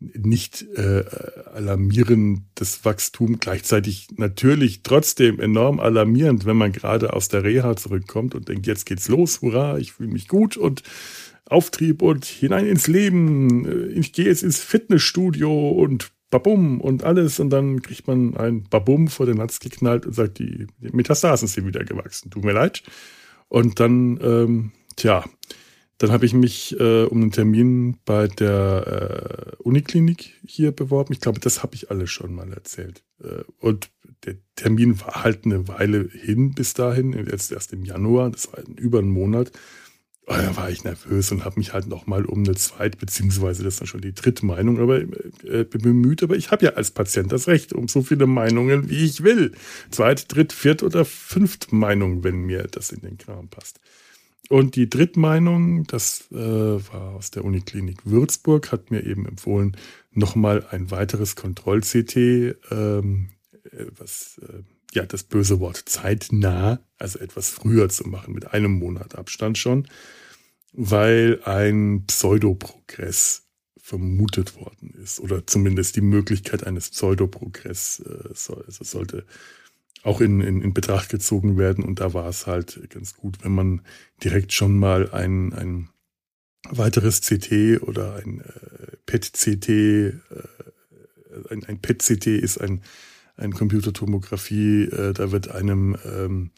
nicht 0.00 0.64
äh, 0.76 1.04
alarmierendes 1.52 2.84
Wachstum, 2.84 3.40
gleichzeitig 3.40 4.08
natürlich 4.16 4.82
trotzdem 4.82 5.40
enorm 5.40 5.80
alarmierend, 5.80 6.46
wenn 6.46 6.56
man 6.56 6.72
gerade 6.72 7.12
aus 7.12 7.28
der 7.28 7.44
Reha 7.44 7.76
zurückkommt 7.76 8.34
und 8.34 8.48
denkt, 8.48 8.66
jetzt 8.66 8.86
geht's 8.86 9.08
los, 9.08 9.40
hurra, 9.42 9.78
ich 9.78 9.92
fühle 9.92 10.10
mich 10.10 10.28
gut 10.28 10.56
und 10.56 10.82
Auftrieb 11.46 12.02
und 12.02 12.26
hinein 12.26 12.66
ins 12.66 12.86
Leben. 12.86 13.90
Ich 13.96 14.12
gehe 14.12 14.26
jetzt 14.26 14.42
ins 14.42 14.60
Fitnessstudio 14.60 15.70
und 15.70 16.10
Babum 16.30 16.80
und 16.80 17.04
alles 17.04 17.40
und 17.40 17.50
dann 17.50 17.80
kriegt 17.80 18.06
man 18.06 18.36
ein 18.36 18.64
Babum 18.64 19.08
vor 19.08 19.24
den 19.24 19.38
Latz 19.38 19.60
geknallt 19.60 20.04
und 20.04 20.12
sagt, 20.12 20.38
die, 20.38 20.66
die 20.78 20.90
Metastasen 20.92 21.48
sind 21.48 21.66
wieder 21.66 21.84
gewachsen. 21.84 22.30
Tut 22.30 22.44
mir 22.44 22.52
leid. 22.52 22.82
Und 23.48 23.80
dann, 23.80 24.20
ähm, 24.22 24.72
tja, 24.96 25.24
dann 25.98 26.12
habe 26.12 26.26
ich 26.26 26.32
mich 26.32 26.78
äh, 26.78 27.04
um 27.04 27.20
einen 27.20 27.32
Termin 27.32 27.98
bei 28.04 28.28
der 28.28 29.56
äh, 29.58 29.62
Uniklinik 29.62 30.32
hier 30.46 30.70
beworben. 30.70 31.12
Ich 31.12 31.20
glaube, 31.20 31.40
das 31.40 31.62
habe 31.62 31.74
ich 31.74 31.90
alles 31.90 32.10
schon 32.10 32.34
mal 32.34 32.52
erzählt. 32.52 33.02
Äh, 33.22 33.42
und 33.58 33.90
der 34.24 34.36
Termin 34.54 35.00
war 35.00 35.24
halt 35.24 35.44
eine 35.44 35.66
Weile 35.68 36.08
hin 36.10 36.54
bis 36.54 36.74
dahin, 36.74 37.12
jetzt 37.12 37.52
erst 37.52 37.72
im 37.72 37.84
Januar, 37.84 38.30
das 38.30 38.52
war 38.52 38.60
über 38.76 39.00
einen 39.00 39.10
Monat. 39.10 39.50
Und 40.26 40.36
da 40.36 40.56
war 40.56 40.70
ich 40.70 40.84
nervös 40.84 41.32
und 41.32 41.44
habe 41.44 41.58
mich 41.58 41.72
halt 41.72 41.86
nochmal 41.86 42.26
um 42.26 42.44
eine 42.44 42.54
Zweit- 42.54 42.98
beziehungsweise 42.98 43.64
das 43.64 43.74
ist 43.74 43.80
dann 43.80 43.86
schon 43.88 44.02
die 44.02 44.12
dritte 44.14 44.44
Meinung 44.44 44.78
aber, 44.78 45.00
äh, 45.00 45.64
bemüht. 45.64 46.22
Aber 46.22 46.36
ich 46.36 46.50
habe 46.50 46.66
ja 46.66 46.72
als 46.74 46.90
Patient 46.90 47.32
das 47.32 47.48
Recht 47.48 47.72
um 47.72 47.88
so 47.88 48.02
viele 48.02 48.26
Meinungen, 48.26 48.90
wie 48.90 49.04
ich 49.06 49.24
will. 49.24 49.52
Zweit-, 49.90 50.32
Dritt-, 50.32 50.52
Viert- 50.52 50.82
oder 50.82 51.06
Fünft 51.06 51.72
Meinung, 51.72 52.24
wenn 52.24 52.42
mir 52.42 52.64
das 52.64 52.92
in 52.92 53.00
den 53.00 53.16
Kram 53.16 53.48
passt. 53.48 53.80
Und 54.48 54.76
die 54.76 54.88
Drittmeinung, 54.88 55.84
das 55.84 56.30
äh, 56.32 56.36
war 56.36 57.14
aus 57.16 57.30
der 57.30 57.44
Uniklinik 57.44 58.06
Würzburg, 58.06 58.72
hat 58.72 58.90
mir 58.90 59.04
eben 59.04 59.26
empfohlen, 59.26 59.76
nochmal 60.12 60.66
ein 60.70 60.90
weiteres 60.90 61.36
Kontroll-CT, 61.36 62.16
ähm, 62.70 63.28
äh, 63.64 63.84
was 63.98 64.40
äh, 64.42 64.62
ja 64.94 65.04
das 65.04 65.24
böse 65.24 65.60
Wort 65.60 65.76
zeitnah, 65.76 66.80
also 66.96 67.18
etwas 67.18 67.50
früher 67.50 67.90
zu 67.90 68.08
machen, 68.08 68.32
mit 68.32 68.52
einem 68.52 68.72
Monat 68.72 69.16
Abstand 69.16 69.58
schon, 69.58 69.86
weil 70.72 71.40
ein 71.44 72.04
Pseudoprogress 72.06 73.44
vermutet 73.76 74.56
worden 74.56 74.94
ist 75.02 75.20
oder 75.20 75.46
zumindest 75.46 75.96
die 75.96 76.02
Möglichkeit 76.02 76.66
eines 76.66 76.90
Pseudoprogress 76.90 78.00
äh, 78.00 78.34
soll, 78.34 78.64
also 78.66 78.84
sollte 78.84 79.24
auch 80.02 80.20
in, 80.20 80.40
in, 80.40 80.62
in 80.62 80.74
Betracht 80.74 81.08
gezogen 81.08 81.58
werden. 81.58 81.84
Und 81.84 82.00
da 82.00 82.14
war 82.14 82.28
es 82.28 82.46
halt 82.46 82.88
ganz 82.90 83.14
gut, 83.14 83.38
wenn 83.42 83.52
man 83.52 83.82
direkt 84.22 84.52
schon 84.52 84.78
mal 84.78 85.10
ein, 85.10 85.52
ein 85.52 85.88
weiteres 86.68 87.20
CT 87.20 87.82
oder 87.82 88.16
ein 88.16 88.40
äh, 88.40 88.96
PET-CT, 89.06 89.68
äh, 89.68 90.12
ein, 91.50 91.64
ein 91.64 91.80
PET-CT 91.80 92.26
ist 92.26 92.58
ein, 92.58 92.82
ein 93.36 93.52
Computertomographie, 93.52 94.84
äh, 94.84 95.12
da 95.12 95.30
wird 95.30 95.48
einem 95.48 95.96
ähm, 96.04 96.50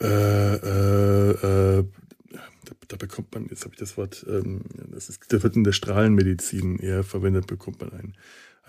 äh, 0.00 0.54
äh, 0.54 1.30
äh, 1.30 1.84
da, 2.30 2.72
da 2.88 2.96
bekommt 2.96 3.34
man, 3.34 3.46
jetzt 3.48 3.64
habe 3.64 3.74
ich 3.74 3.80
das 3.80 3.96
Wort, 3.96 4.24
ähm, 4.28 4.62
das 4.90 5.08
ist, 5.08 5.20
da 5.28 5.42
wird 5.42 5.56
in 5.56 5.64
der 5.64 5.72
Strahlenmedizin 5.72 6.78
eher 6.78 7.02
verwendet, 7.02 7.46
bekommt 7.46 7.80
man 7.80 7.92
ein 7.92 8.16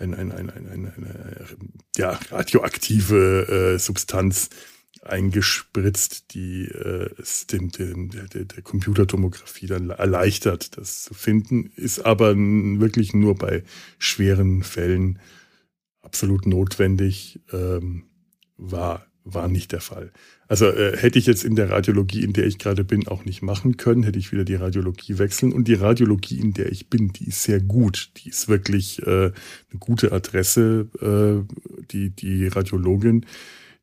ein, 0.00 0.14
ein, 0.14 0.32
ein, 0.32 0.50
ein, 0.50 0.66
ein, 0.66 0.92
eine 0.96 1.46
ja, 1.96 2.18
radioaktive 2.30 3.74
äh, 3.74 3.78
Substanz 3.78 4.48
eingespritzt, 5.02 6.34
die 6.34 6.64
äh, 6.64 7.10
es 7.18 7.46
dem, 7.46 7.70
dem, 7.70 8.10
der, 8.10 8.44
der 8.44 8.62
Computertomographie 8.62 9.66
dann 9.66 9.90
erleichtert, 9.90 10.76
das 10.76 11.04
zu 11.04 11.14
finden, 11.14 11.70
ist 11.76 12.00
aber 12.00 12.34
wirklich 12.36 13.14
nur 13.14 13.34
bei 13.34 13.62
schweren 13.98 14.62
Fällen 14.62 15.18
absolut 16.02 16.46
notwendig, 16.46 17.40
ähm, 17.52 18.04
war 18.56 19.06
war 19.34 19.48
nicht 19.48 19.72
der 19.72 19.80
Fall. 19.80 20.12
Also 20.48 20.66
äh, 20.66 20.96
hätte 20.96 21.18
ich 21.18 21.26
jetzt 21.26 21.44
in 21.44 21.54
der 21.54 21.70
Radiologie, 21.70 22.24
in 22.24 22.32
der 22.32 22.46
ich 22.46 22.58
gerade 22.58 22.84
bin, 22.84 23.06
auch 23.08 23.24
nicht 23.24 23.42
machen 23.42 23.76
können, 23.76 24.02
hätte 24.02 24.18
ich 24.18 24.32
wieder 24.32 24.44
die 24.44 24.56
Radiologie 24.56 25.18
wechseln. 25.18 25.52
Und 25.52 25.68
die 25.68 25.74
Radiologie, 25.74 26.40
in 26.40 26.52
der 26.52 26.72
ich 26.72 26.88
bin, 26.88 27.12
die 27.12 27.28
ist 27.28 27.42
sehr 27.42 27.60
gut. 27.60 28.10
Die 28.16 28.30
ist 28.30 28.48
wirklich 28.48 29.00
äh, 29.06 29.26
eine 29.26 29.78
gute 29.78 30.12
Adresse. 30.12 30.88
Äh, 31.00 31.54
die, 31.92 32.10
die 32.10 32.48
Radiologin, 32.48 33.26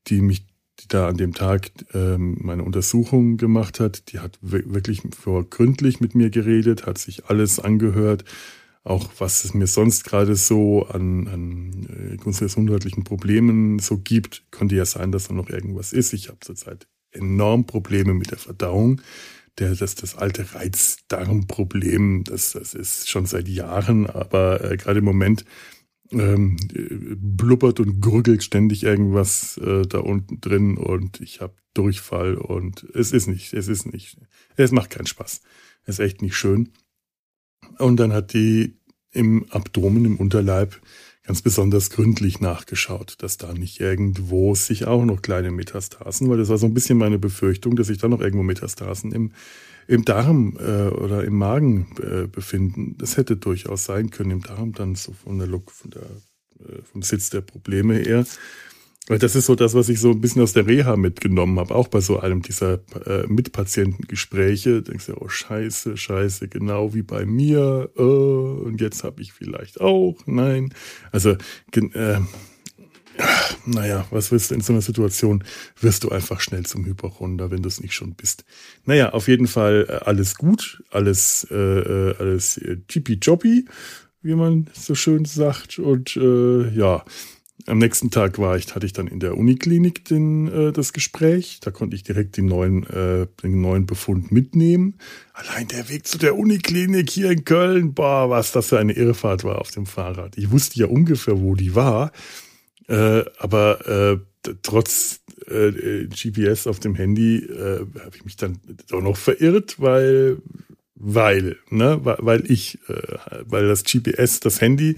die 0.08 0.22
mich 0.22 0.46
die 0.80 0.88
da 0.88 1.08
an 1.08 1.18
dem 1.18 1.34
Tag 1.34 1.72
ähm, 1.94 2.38
meine 2.40 2.64
Untersuchung 2.64 3.38
gemacht 3.38 3.80
hat, 3.80 4.12
die 4.12 4.20
hat 4.20 4.38
wirklich 4.42 5.02
gründlich 5.50 6.00
mit 6.00 6.14
mir 6.14 6.30
geredet, 6.30 6.86
hat 6.86 7.00
sich 7.00 7.26
alles 7.26 7.60
angehört, 7.60 8.24
auch 8.88 9.10
was 9.18 9.44
es 9.44 9.54
mir 9.54 9.68
sonst 9.68 10.04
gerade 10.04 10.36
so 10.36 10.86
an, 10.88 11.28
an 11.28 12.14
äh, 12.14 12.18
gesundheitlichen 12.18 13.04
Problemen 13.04 13.80
so 13.80 13.98
gibt, 13.98 14.44
könnte 14.52 14.76
ja 14.76 14.86
sein, 14.86 15.12
dass 15.12 15.28
da 15.28 15.34
noch 15.34 15.50
irgendwas 15.50 15.94
ist. 15.94 16.14
Ich 16.14 16.30
habe 16.30 16.40
zurzeit 16.40 16.88
enorm 17.12 17.66
Probleme 17.66 18.14
mit 18.14 18.32
der 18.32 18.38
Verdauung. 18.38 19.02
Der, 19.60 19.76
das, 19.76 19.96
das 19.96 20.16
alte 20.16 20.54
Reizdarmproblem, 20.54 22.24
das, 22.26 22.52
das 22.52 22.74
ist 22.74 23.10
schon 23.10 23.26
seit 23.26 23.48
Jahren, 23.48 24.08
aber 24.08 24.64
äh, 24.64 24.78
gerade 24.78 25.00
im 25.00 25.06
Moment 25.06 25.46
ähm, 26.12 26.58
blubbert 27.18 27.80
und 27.80 28.00
gurgelt 28.00 28.44
ständig 28.44 28.84
irgendwas 28.84 29.58
äh, 29.58 29.82
da 29.82 30.00
unten 30.00 30.40
drin 30.40 30.78
und 30.78 31.20
ich 31.22 31.42
habe 31.42 31.56
Durchfall 31.74 32.36
und 32.36 32.84
es 32.94 33.12
ist 33.12 33.28
nicht, 33.28 33.54
es 33.54 33.68
ist 33.68 33.92
nicht, 33.92 34.18
es 34.56 34.72
macht 34.72 34.92
keinen 34.92 35.08
Spaß. 35.08 35.42
Es 35.84 36.00
ist 36.00 36.06
echt 36.06 36.22
nicht 36.22 36.36
schön. 36.36 36.70
Und 37.78 37.98
dann 37.98 38.14
hat 38.14 38.34
die 38.34 38.78
im 39.12 39.46
Abdomen, 39.50 40.06
im 40.06 40.18
Unterleib 40.18 40.80
ganz 41.28 41.42
besonders 41.42 41.90
gründlich 41.90 42.40
nachgeschaut, 42.40 43.16
dass 43.20 43.38
da 43.38 43.54
nicht 43.54 43.82
irgendwo 43.82 44.56
sich 44.56 44.86
auch 44.86 45.04
noch 45.04 45.22
kleine 45.22 45.52
Metastasen, 45.52 46.30
weil 46.30 46.38
das 46.38 46.48
war 46.50 46.58
so 46.58 46.66
ein 46.68 46.74
bisschen 46.74 46.98
meine 46.98 47.20
Befürchtung, 47.20 47.76
dass 47.76 47.88
sich 47.88 47.98
da 47.98 48.08
noch 48.08 48.22
irgendwo 48.22 48.44
Metastasen 48.44 49.12
im, 49.12 49.34
im 49.88 50.06
Darm 50.06 50.58
äh, 50.58 50.88
oder 50.88 51.26
im 51.26 51.38
Magen 51.38 51.88
äh, 52.02 52.28
befinden. 52.28 52.96
Das 52.98 53.18
hätte 53.18 53.36
durchaus 53.36 53.84
sein 53.84 54.10
können 54.10 54.32
im 54.32 54.42
Darm 54.42 54.72
dann 54.74 54.96
so 54.96 55.12
von 55.12 55.38
der 55.38 55.48
Look, 55.48 55.72
von 55.72 55.92
der, 55.92 56.04
äh, 56.04 56.82
vom 56.84 57.02
Sitz 57.02 57.30
der 57.30 57.42
Probleme 57.42 58.00
eher. 58.00 58.26
Weil 59.08 59.20
das 59.20 59.36
ist 59.36 59.46
so 59.46 59.56
das, 59.56 59.74
was 59.74 59.88
ich 59.88 60.02
so 60.02 60.12
ein 60.12 60.20
bisschen 60.20 60.42
aus 60.42 60.52
der 60.52 60.68
Reha 60.68 60.98
mitgenommen 60.98 61.58
habe, 61.60 61.74
auch 61.74 61.88
bei 61.88 62.02
so 62.02 62.20
einem 62.20 62.42
dieser 62.42 62.80
äh, 63.06 63.26
Mitpatientengespräche. 63.28 64.82
Denkst 64.82 65.06
du, 65.06 65.16
oh 65.16 65.30
scheiße, 65.30 65.96
scheiße, 65.96 66.50
genau 66.50 66.94
wie 66.94 67.04
bei 67.04 67.26
mir. 67.26 67.90
Äh, 67.98 68.02
und 68.02 68.82
jetzt 68.82 69.06
habe 69.06 69.22
ich 69.22 69.32
vielleicht 69.32 69.80
auch. 69.80 70.18
Nein. 70.26 70.74
Also, 71.14 71.38
äh, 71.74 72.20
naja, 73.66 74.06
was 74.12 74.32
willst 74.32 74.52
du 74.52 74.56
in 74.56 74.62
so 74.62 74.74
einer 74.74 74.82
Situation? 74.82 75.44
Wirst 75.80 76.04
du 76.04 76.10
einfach 76.10 76.42
schnell 76.42 76.66
zum 76.66 76.86
Hypochonder, 76.86 77.50
wenn 77.50 77.62
du 77.62 77.70
es 77.70 77.82
nicht 77.82 77.94
schon 77.94 78.14
bist. 78.14 78.44
Naja, 78.86 79.12
auf 79.14 79.30
jeden 79.30 79.48
Fall 79.48 79.86
äh, 79.88 79.94
alles 80.06 80.36
gut, 80.36 80.84
alles, 80.92 81.48
äh, 81.50 81.56
äh 81.56 82.16
alles 82.20 82.58
äh, 82.58 82.78
tippy-joppy, 82.88 83.66
wie 84.22 84.36
man 84.36 84.68
so 84.74 84.96
schön 84.96 85.24
sagt. 85.24 85.80
Und 85.80 86.18
äh, 86.18 86.70
ja, 86.70 87.06
am 87.66 87.80
nächsten 87.80 88.12
Tag 88.12 88.40
war 88.40 88.56
ich, 88.56 88.74
hatte 88.76 88.86
ich 88.86 88.94
dann 88.94 89.08
in 89.08 89.20
der 89.20 89.38
Uniklinik 89.38 90.06
den, 90.06 90.48
äh, 90.48 90.72
das 90.72 90.94
Gespräch. 90.94 91.60
Da 91.62 91.72
konnte 91.72 91.96
ich 91.96 92.04
direkt 92.04 92.38
den 92.38 92.46
neuen, 92.46 92.84
äh, 92.88 93.28
den 93.44 93.62
neuen 93.62 93.86
Befund 93.86 94.32
mitnehmen. 94.32 94.96
Allein 95.34 95.68
der 95.68 95.90
Weg 95.90 96.08
zu 96.08 96.18
der 96.18 96.38
Uniklinik 96.38 97.10
hier 97.10 97.32
in 97.32 97.46
Köln, 97.46 97.94
boah, 97.94 98.30
was 98.30 98.52
das 98.52 98.68
für 98.68 98.80
eine 98.80 98.94
Irrfahrt 98.94 99.44
war 99.44 99.60
auf 99.60 99.72
dem 99.72 99.86
Fahrrad. 99.86 100.38
Ich 100.38 100.52
wusste 100.52 100.80
ja 100.80 100.86
ungefähr, 100.86 101.42
wo 101.42 101.56
die 101.56 101.76
war, 101.76 102.12
äh, 102.88 103.24
aber 103.40 103.88
äh, 104.44 104.52
trotz 104.62 105.22
äh, 105.48 106.06
GPS 106.08 106.68
auf 106.68 106.80
dem 106.80 106.96
Handy 106.96 107.38
äh, 107.38 107.80
habe 107.80 108.16
ich 108.16 108.24
mich 108.24 108.38
dann 108.38 108.60
doch 108.88 109.02
noch 109.02 109.18
verirrt, 109.18 109.80
weil 109.80 110.38
weil, 111.00 111.58
ne, 111.70 112.00
weil 112.04 112.50
ich, 112.50 112.80
äh, 112.90 113.18
weil 113.46 113.68
das 113.68 113.84
GPS, 113.84 114.40
das 114.40 114.62
Handy 114.62 114.96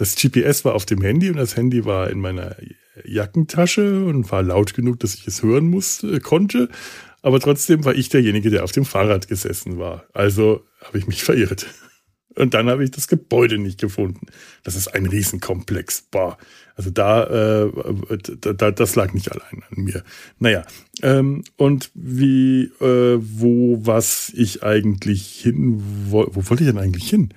das 0.00 0.16
GPS 0.16 0.64
war 0.64 0.74
auf 0.74 0.86
dem 0.86 1.02
Handy 1.02 1.28
und 1.28 1.36
das 1.36 1.58
Handy 1.58 1.84
war 1.84 2.08
in 2.08 2.20
meiner 2.20 2.56
Jackentasche 3.04 4.06
und 4.06 4.32
war 4.32 4.42
laut 4.42 4.72
genug, 4.72 4.98
dass 5.00 5.14
ich 5.14 5.26
es 5.26 5.42
hören 5.42 5.68
musste, 5.68 6.20
konnte. 6.20 6.70
Aber 7.20 7.38
trotzdem 7.38 7.84
war 7.84 7.94
ich 7.94 8.08
derjenige, 8.08 8.48
der 8.48 8.64
auf 8.64 8.72
dem 8.72 8.86
Fahrrad 8.86 9.28
gesessen 9.28 9.78
war. 9.78 10.06
Also 10.14 10.64
habe 10.82 10.96
ich 10.96 11.06
mich 11.06 11.22
verirrt. 11.22 11.66
Und 12.34 12.54
dann 12.54 12.70
habe 12.70 12.82
ich 12.82 12.92
das 12.92 13.08
Gebäude 13.08 13.58
nicht 13.58 13.78
gefunden. 13.78 14.28
Das 14.62 14.74
ist 14.74 14.88
ein 14.88 15.04
Riesenkomplex. 15.04 16.06
Boah. 16.10 16.38
Also 16.76 16.88
da, 16.88 17.66
äh, 17.66 18.18
da, 18.40 18.70
das 18.70 18.96
lag 18.96 19.12
nicht 19.12 19.30
allein 19.30 19.64
an 19.70 19.84
mir. 19.84 20.02
Naja, 20.38 20.64
ähm, 21.02 21.44
und 21.58 21.90
wie, 21.92 22.70
äh, 22.80 23.18
wo, 23.20 23.84
was 23.84 24.32
ich 24.34 24.62
eigentlich 24.62 25.40
hin, 25.42 25.82
wo, 26.06 26.26
wo 26.30 26.48
wollte 26.48 26.62
ich 26.62 26.70
denn 26.70 26.78
eigentlich 26.78 27.10
hin? 27.10 27.34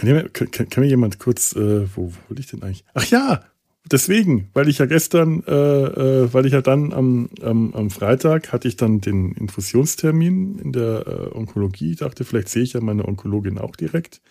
Kann, 0.00 0.08
jemand, 0.08 0.32
kann, 0.32 0.50
kann 0.70 0.82
mir 0.82 0.88
jemand 0.88 1.18
kurz, 1.18 1.54
äh, 1.54 1.86
wo 1.94 2.10
wollte 2.26 2.40
ich 2.40 2.46
denn 2.46 2.62
eigentlich? 2.62 2.84
Ach 2.94 3.04
ja, 3.04 3.44
deswegen, 3.84 4.48
weil 4.54 4.66
ich 4.70 4.78
ja 4.78 4.86
gestern, 4.86 5.44
äh, 5.46 5.52
äh, 5.52 6.32
weil 6.32 6.46
ich 6.46 6.54
ja 6.54 6.62
dann 6.62 6.94
am, 6.94 7.28
am, 7.42 7.74
am 7.74 7.90
Freitag 7.90 8.50
hatte 8.50 8.66
ich 8.66 8.76
dann 8.76 9.02
den 9.02 9.32
Infusionstermin 9.32 10.58
in 10.58 10.72
der 10.72 11.06
äh, 11.06 11.36
Onkologie. 11.36 11.96
Dachte, 11.96 12.24
vielleicht 12.24 12.48
sehe 12.48 12.62
ich 12.62 12.72
ja 12.72 12.80
meine 12.80 13.06
Onkologin 13.06 13.58
auch 13.58 13.76
direkt. 13.76 14.22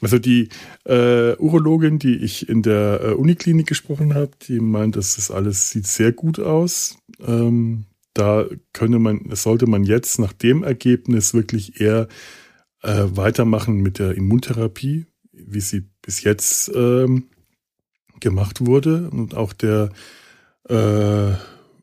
Also 0.00 0.18
die 0.18 0.48
äh, 0.84 1.36
Urologin, 1.36 1.98
die 1.98 2.16
ich 2.16 2.48
in 2.48 2.62
der 2.62 3.00
äh, 3.02 3.10
Uniklinik 3.12 3.66
gesprochen 3.66 4.14
habe, 4.14 4.30
die 4.48 4.60
meint, 4.60 4.96
dass 4.96 5.16
das 5.16 5.30
alles 5.30 5.68
sieht 5.68 5.86
sehr 5.86 6.12
gut 6.12 6.40
aus. 6.40 6.96
Ähm, 7.20 7.84
da 8.14 8.46
könne 8.72 8.98
man, 8.98 9.28
sollte 9.32 9.66
man 9.66 9.84
jetzt 9.84 10.18
nach 10.18 10.32
dem 10.32 10.62
Ergebnis 10.62 11.34
wirklich 11.34 11.82
eher 11.82 12.08
äh, 12.86 13.16
weitermachen 13.16 13.78
mit 13.78 13.98
der 13.98 14.14
Immuntherapie, 14.14 15.06
wie 15.32 15.60
sie 15.60 15.84
bis 16.02 16.22
jetzt 16.22 16.70
ähm, 16.74 17.24
gemacht 18.20 18.64
wurde. 18.64 19.10
Und 19.10 19.34
auch 19.34 19.52
der 19.52 19.90
äh, 20.68 21.32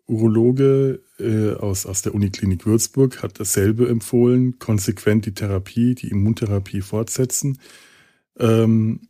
Urologe 0.08 1.02
äh, 1.20 1.54
aus, 1.56 1.86
aus 1.86 2.04
der 2.04 2.16
Uniklinik 2.16 2.66
Würzburg 2.66 3.22
hat 3.22 3.40
dasselbe 3.40 3.88
empfohlen, 3.88 4.60
konsequent 4.60 5.26
die 5.26 5.34
Therapie, 5.34 5.94
die 5.94 6.08
Immuntherapie 6.08 6.82
fortsetzen. 6.82 7.60
Ähm, 8.40 9.02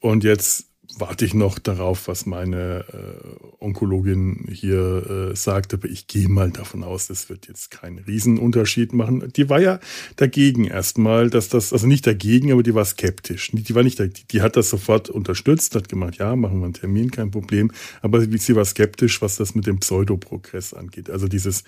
und 0.00 0.24
jetzt 0.24 0.67
warte 1.00 1.24
ich 1.24 1.34
noch 1.34 1.58
darauf, 1.58 2.08
was 2.08 2.26
meine 2.26 2.84
äh, 2.92 3.64
Onkologin 3.64 4.46
hier 4.50 5.30
äh, 5.32 5.36
sagt, 5.36 5.74
aber 5.74 5.88
ich 5.88 6.06
gehe 6.06 6.28
mal 6.28 6.50
davon 6.50 6.82
aus, 6.82 7.06
das 7.06 7.28
wird 7.28 7.48
jetzt 7.48 7.70
keinen 7.70 7.98
Riesenunterschied 7.98 8.92
machen. 8.92 9.32
Die 9.36 9.48
war 9.48 9.60
ja 9.60 9.80
dagegen 10.16 10.64
erstmal, 10.64 11.30
dass 11.30 11.48
das, 11.48 11.72
also 11.72 11.86
nicht 11.86 12.06
dagegen, 12.06 12.52
aber 12.52 12.62
die 12.62 12.74
war 12.74 12.84
skeptisch. 12.84 13.50
Die, 13.52 13.74
war 13.74 13.82
nicht, 13.82 13.98
die, 13.98 14.10
die 14.10 14.42
hat 14.42 14.56
das 14.56 14.70
sofort 14.70 15.10
unterstützt, 15.10 15.74
hat 15.74 15.88
gemacht, 15.88 16.16
ja, 16.18 16.34
machen 16.36 16.58
wir 16.60 16.64
einen 16.64 16.74
Termin, 16.74 17.10
kein 17.10 17.30
Problem, 17.30 17.70
aber 18.02 18.20
sie 18.20 18.56
war 18.56 18.64
skeptisch, 18.64 19.22
was 19.22 19.36
das 19.36 19.54
mit 19.54 19.66
dem 19.66 19.80
Pseudoprogress 19.80 20.74
angeht. 20.74 21.10
Also 21.10 21.28
dieses 21.28 21.64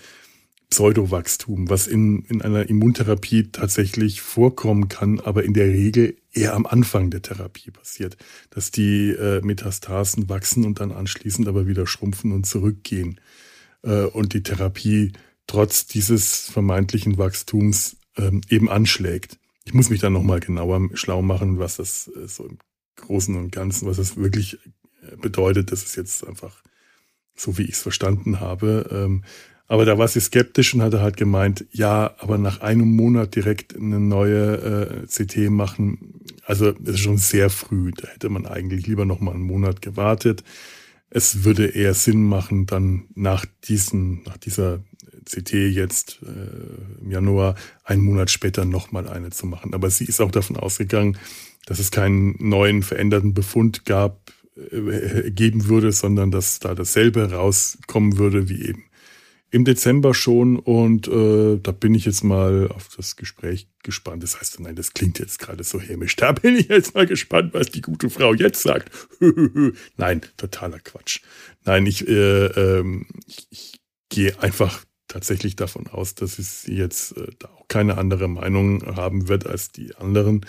Pseudowachstum, 0.70 1.68
was 1.68 1.88
in, 1.88 2.22
in 2.28 2.42
einer 2.42 2.68
Immuntherapie 2.68 3.50
tatsächlich 3.50 4.20
vorkommen 4.20 4.88
kann, 4.88 5.18
aber 5.18 5.42
in 5.42 5.52
der 5.52 5.66
Regel 5.66 6.16
eher 6.32 6.54
am 6.54 6.66
Anfang 6.66 7.10
der 7.10 7.22
Therapie 7.22 7.70
passiert, 7.70 8.16
dass 8.50 8.70
die 8.70 9.10
äh, 9.10 9.40
Metastasen 9.42 10.28
wachsen 10.28 10.64
und 10.64 10.80
dann 10.80 10.92
anschließend 10.92 11.48
aber 11.48 11.66
wieder 11.66 11.86
schrumpfen 11.86 12.32
und 12.32 12.46
zurückgehen 12.46 13.20
äh, 13.82 14.04
und 14.04 14.32
die 14.32 14.42
Therapie 14.42 15.12
trotz 15.46 15.86
dieses 15.86 16.48
vermeintlichen 16.50 17.18
Wachstums 17.18 17.96
ähm, 18.16 18.40
eben 18.48 18.68
anschlägt. 18.68 19.38
Ich 19.64 19.74
muss 19.74 19.90
mich 19.90 20.00
dann 20.00 20.12
nochmal 20.12 20.40
genauer 20.40 20.88
schlau 20.94 21.22
machen, 21.22 21.58
was 21.58 21.76
das 21.76 22.10
äh, 22.16 22.28
so 22.28 22.46
im 22.46 22.58
Großen 22.96 23.34
und 23.36 23.50
Ganzen, 23.50 23.88
was 23.88 23.96
das 23.96 24.16
wirklich 24.16 24.58
äh, 25.02 25.16
bedeutet. 25.16 25.72
Das 25.72 25.82
ist 25.82 25.96
jetzt 25.96 26.26
einfach 26.26 26.62
so, 27.34 27.58
wie 27.58 27.62
ich 27.62 27.72
es 27.72 27.82
verstanden 27.82 28.40
habe. 28.40 28.88
Ähm, 28.92 29.24
aber 29.70 29.84
da 29.84 29.98
war 29.98 30.08
sie 30.08 30.20
skeptisch 30.20 30.74
und 30.74 30.82
hatte 30.82 31.00
halt 31.00 31.16
gemeint, 31.16 31.64
ja, 31.70 32.16
aber 32.18 32.38
nach 32.38 32.60
einem 32.60 32.90
Monat 32.90 33.36
direkt 33.36 33.76
eine 33.76 34.00
neue 34.00 35.06
äh, 35.06 35.06
CT 35.06 35.48
machen, 35.48 36.24
also 36.44 36.72
das 36.72 36.96
ist 36.96 37.02
schon 37.02 37.18
sehr 37.18 37.50
früh. 37.50 37.92
Da 37.92 38.08
hätte 38.08 38.30
man 38.30 38.46
eigentlich 38.46 38.88
lieber 38.88 39.04
noch 39.04 39.20
mal 39.20 39.32
einen 39.32 39.44
Monat 39.44 39.80
gewartet. 39.80 40.42
Es 41.08 41.44
würde 41.44 41.68
eher 41.68 41.94
Sinn 41.94 42.24
machen, 42.24 42.66
dann 42.66 43.04
nach 43.14 43.46
diesen, 43.62 44.24
nach 44.24 44.38
dieser 44.38 44.80
CT 45.24 45.52
jetzt 45.52 46.18
äh, 46.24 47.02
im 47.04 47.12
Januar 47.12 47.54
einen 47.84 48.02
Monat 48.02 48.32
später 48.32 48.64
noch 48.64 48.90
mal 48.90 49.08
eine 49.08 49.30
zu 49.30 49.46
machen. 49.46 49.72
Aber 49.72 49.88
sie 49.88 50.04
ist 50.04 50.20
auch 50.20 50.32
davon 50.32 50.56
ausgegangen, 50.56 51.16
dass 51.66 51.78
es 51.78 51.92
keinen 51.92 52.34
neuen 52.40 52.82
veränderten 52.82 53.34
Befund 53.34 53.84
gab, 53.84 54.32
äh, 54.56 55.30
geben 55.30 55.68
würde, 55.68 55.92
sondern 55.92 56.32
dass 56.32 56.58
da 56.58 56.74
dasselbe 56.74 57.30
rauskommen 57.30 58.18
würde 58.18 58.48
wie 58.48 58.66
eben 58.66 58.89
im 59.50 59.64
Dezember 59.64 60.14
schon 60.14 60.58
und 60.58 61.08
äh, 61.08 61.58
da 61.60 61.72
bin 61.72 61.94
ich 61.94 62.04
jetzt 62.04 62.22
mal 62.22 62.68
auf 62.68 62.88
das 62.96 63.16
Gespräch 63.16 63.68
gespannt. 63.82 64.22
Das 64.22 64.38
heißt, 64.38 64.60
nein, 64.60 64.76
das 64.76 64.92
klingt 64.92 65.18
jetzt 65.18 65.40
gerade 65.40 65.64
so 65.64 65.80
hämisch. 65.80 66.14
Da 66.16 66.32
bin 66.32 66.56
ich 66.56 66.68
jetzt 66.68 66.94
mal 66.94 67.06
gespannt, 67.06 67.52
was 67.52 67.70
die 67.70 67.80
gute 67.80 68.10
Frau 68.10 68.32
jetzt 68.32 68.62
sagt. 68.62 68.90
nein, 69.96 70.20
totaler 70.36 70.78
Quatsch. 70.78 71.20
Nein, 71.64 71.86
ich, 71.86 72.06
äh, 72.06 72.46
ähm, 72.46 73.06
ich, 73.26 73.48
ich 73.50 73.80
gehe 74.08 74.40
einfach 74.40 74.84
tatsächlich 75.08 75.56
davon 75.56 75.88
aus, 75.88 76.14
dass 76.14 76.36
sie 76.36 76.74
jetzt 76.74 77.16
äh, 77.16 77.26
da 77.38 77.48
auch 77.48 77.66
keine 77.66 77.98
andere 77.98 78.28
Meinung 78.28 78.96
haben 78.96 79.28
wird 79.28 79.46
als 79.46 79.72
die 79.72 79.96
anderen. 79.96 80.46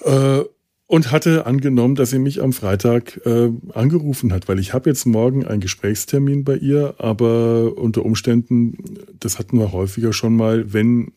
Äh, 0.00 0.44
und 0.88 1.12
hatte 1.12 1.46
angenommen, 1.46 1.94
dass 1.94 2.10
sie 2.10 2.18
mich 2.18 2.42
am 2.42 2.54
Freitag 2.54 3.20
äh, 3.24 3.50
angerufen 3.74 4.32
hat, 4.32 4.48
weil 4.48 4.58
ich 4.58 4.72
habe 4.72 4.88
jetzt 4.88 5.04
morgen 5.04 5.46
einen 5.46 5.60
Gesprächstermin 5.60 6.44
bei 6.44 6.56
ihr, 6.56 6.94
aber 6.96 7.76
unter 7.76 8.04
Umständen, 8.04 8.76
das 9.20 9.38
hatten 9.38 9.58
wir 9.58 9.72
häufiger 9.72 10.14
schon 10.14 10.34
mal, 10.34 10.72
wenn 10.72 11.12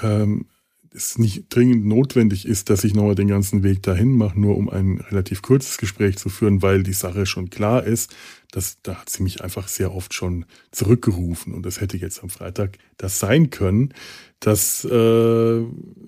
ähm, 0.00 0.46
es 0.94 1.18
nicht 1.18 1.44
dringend 1.48 1.86
notwendig 1.86 2.46
ist, 2.46 2.70
dass 2.70 2.84
ich 2.84 2.94
nochmal 2.94 3.16
den 3.16 3.26
ganzen 3.26 3.64
Weg 3.64 3.82
dahin 3.82 4.16
mache, 4.16 4.38
nur 4.38 4.56
um 4.56 4.68
ein 4.68 5.00
relativ 5.10 5.42
kurzes 5.42 5.76
Gespräch 5.78 6.16
zu 6.16 6.28
führen, 6.28 6.62
weil 6.62 6.84
die 6.84 6.92
Sache 6.92 7.26
schon 7.26 7.50
klar 7.50 7.82
ist, 7.82 8.14
dass, 8.52 8.80
da 8.82 8.94
hat 8.94 9.10
sie 9.10 9.24
mich 9.24 9.42
einfach 9.42 9.66
sehr 9.66 9.92
oft 9.92 10.14
schon 10.14 10.46
zurückgerufen 10.70 11.52
und 11.52 11.66
das 11.66 11.80
hätte 11.80 11.96
jetzt 11.96 12.22
am 12.22 12.30
Freitag 12.30 12.78
das 12.96 13.18
sein 13.18 13.50
können, 13.50 13.92
dass 14.38 14.84
äh, 14.84 15.60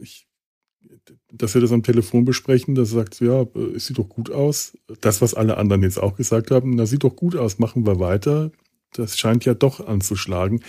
ich 0.03 0.29
dass 1.33 1.55
wir 1.55 1.61
das 1.62 1.73
am 1.73 1.83
Telefon 1.83 2.25
besprechen, 2.25 2.75
dass 2.75 2.90
er 2.90 2.97
sagt, 2.97 3.21
ja, 3.21 3.47
es 3.75 3.87
sieht 3.87 3.99
doch 3.99 4.09
gut 4.09 4.31
aus. 4.31 4.77
Das, 5.01 5.23
was 5.23 5.35
alle 5.35 5.57
anderen 5.57 5.83
jetzt 5.83 5.99
auch 5.99 6.16
gesagt 6.16 6.51
haben, 6.51 6.77
das 6.77 6.90
sieht 6.90 7.05
doch 7.05 7.16
gut 7.16 7.37
aus, 7.37 7.59
machen 7.59 7.87
wir 7.87 7.99
weiter. 7.99 8.53
Das 8.92 9.18
scheint 9.18 9.45
ja 9.47 9.55
doch 9.55 9.87
anzuschlagen. 9.87 10.62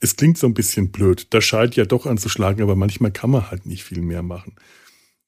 Es 0.00 0.16
klingt 0.16 0.38
so 0.38 0.46
ein 0.46 0.54
bisschen 0.54 0.90
blöd. 0.90 1.28
Das 1.30 1.44
scheint 1.44 1.76
ja 1.76 1.84
doch 1.84 2.06
anzuschlagen, 2.06 2.62
aber 2.62 2.76
manchmal 2.76 3.12
kann 3.12 3.30
man 3.30 3.50
halt 3.50 3.66
nicht 3.66 3.84
viel 3.84 4.00
mehr 4.00 4.22
machen. 4.22 4.54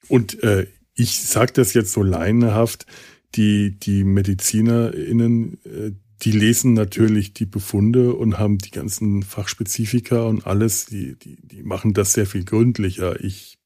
Und 0.09 0.43
äh, 0.43 0.67
ich 0.95 1.21
sage 1.21 1.53
das 1.53 1.75
jetzt 1.75 1.93
so 1.93 2.03
leinehaft, 2.03 2.87
die, 3.35 3.79
die 3.79 4.05
MedizinerInnen, 4.05 5.59
äh, 5.65 5.93
die 6.23 6.33
lesen 6.33 6.73
natürlich 6.73 7.35
die 7.35 7.47
Befunde 7.47 8.15
und 8.15 8.39
haben 8.39 8.59
die 8.59 8.71
ganzen 8.71 9.23
Fachspezifika 9.23 10.23
und 10.23 10.47
alles, 10.47 10.87
die, 10.87 11.17
die, 11.17 11.37
die 11.47 11.63
machen 11.63 11.95
das 11.95 12.15
sehr 12.15 12.27
viel 12.27 12.45
gründlicher. 12.45 13.23
Ich 13.23 13.58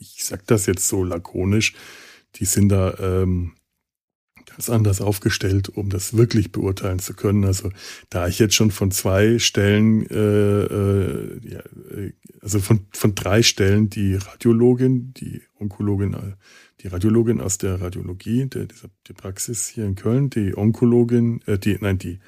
ich 0.00 0.24
sage 0.24 0.42
das 0.46 0.66
jetzt 0.66 0.88
so 0.88 1.04
lakonisch, 1.04 1.74
die 2.36 2.44
sind 2.44 2.70
da 2.70 2.94
ähm, 2.98 3.52
ganz 4.46 4.70
anders 4.70 5.00
aufgestellt, 5.00 5.68
um 5.68 5.90
das 5.90 6.16
wirklich 6.16 6.52
beurteilen 6.52 6.98
zu 6.98 7.14
können. 7.14 7.44
Also 7.44 7.70
da 8.08 8.26
ich 8.26 8.38
jetzt 8.38 8.54
schon 8.54 8.70
von 8.70 8.90
zwei 8.90 9.38
Stellen, 9.38 10.06
äh, 10.06 10.64
äh, 10.64 11.40
ja, 11.48 11.60
äh, 11.96 12.12
also 12.40 12.58
von, 12.60 12.86
von 12.92 13.14
drei 13.14 13.42
Stellen 13.42 13.90
die 13.90 14.14
Radiologin, 14.14 15.12
die 15.14 15.42
Onkologin, 15.58 16.14
äh, 16.14 16.34
die 16.80 16.88
Radiologin 16.88 17.40
aus 17.40 17.58
der 17.58 17.80
Radiologie, 17.80 18.46
der, 18.46 18.66
dieser, 18.66 18.88
die 19.06 19.12
Praxis 19.12 19.68
hier 19.68 19.84
in 19.84 19.94
Köln, 19.94 20.30
die 20.30 20.56
Onkologin, 20.56 21.42
äh, 21.46 21.58
die, 21.58 21.76
nein, 21.80 21.98
die 21.98 22.20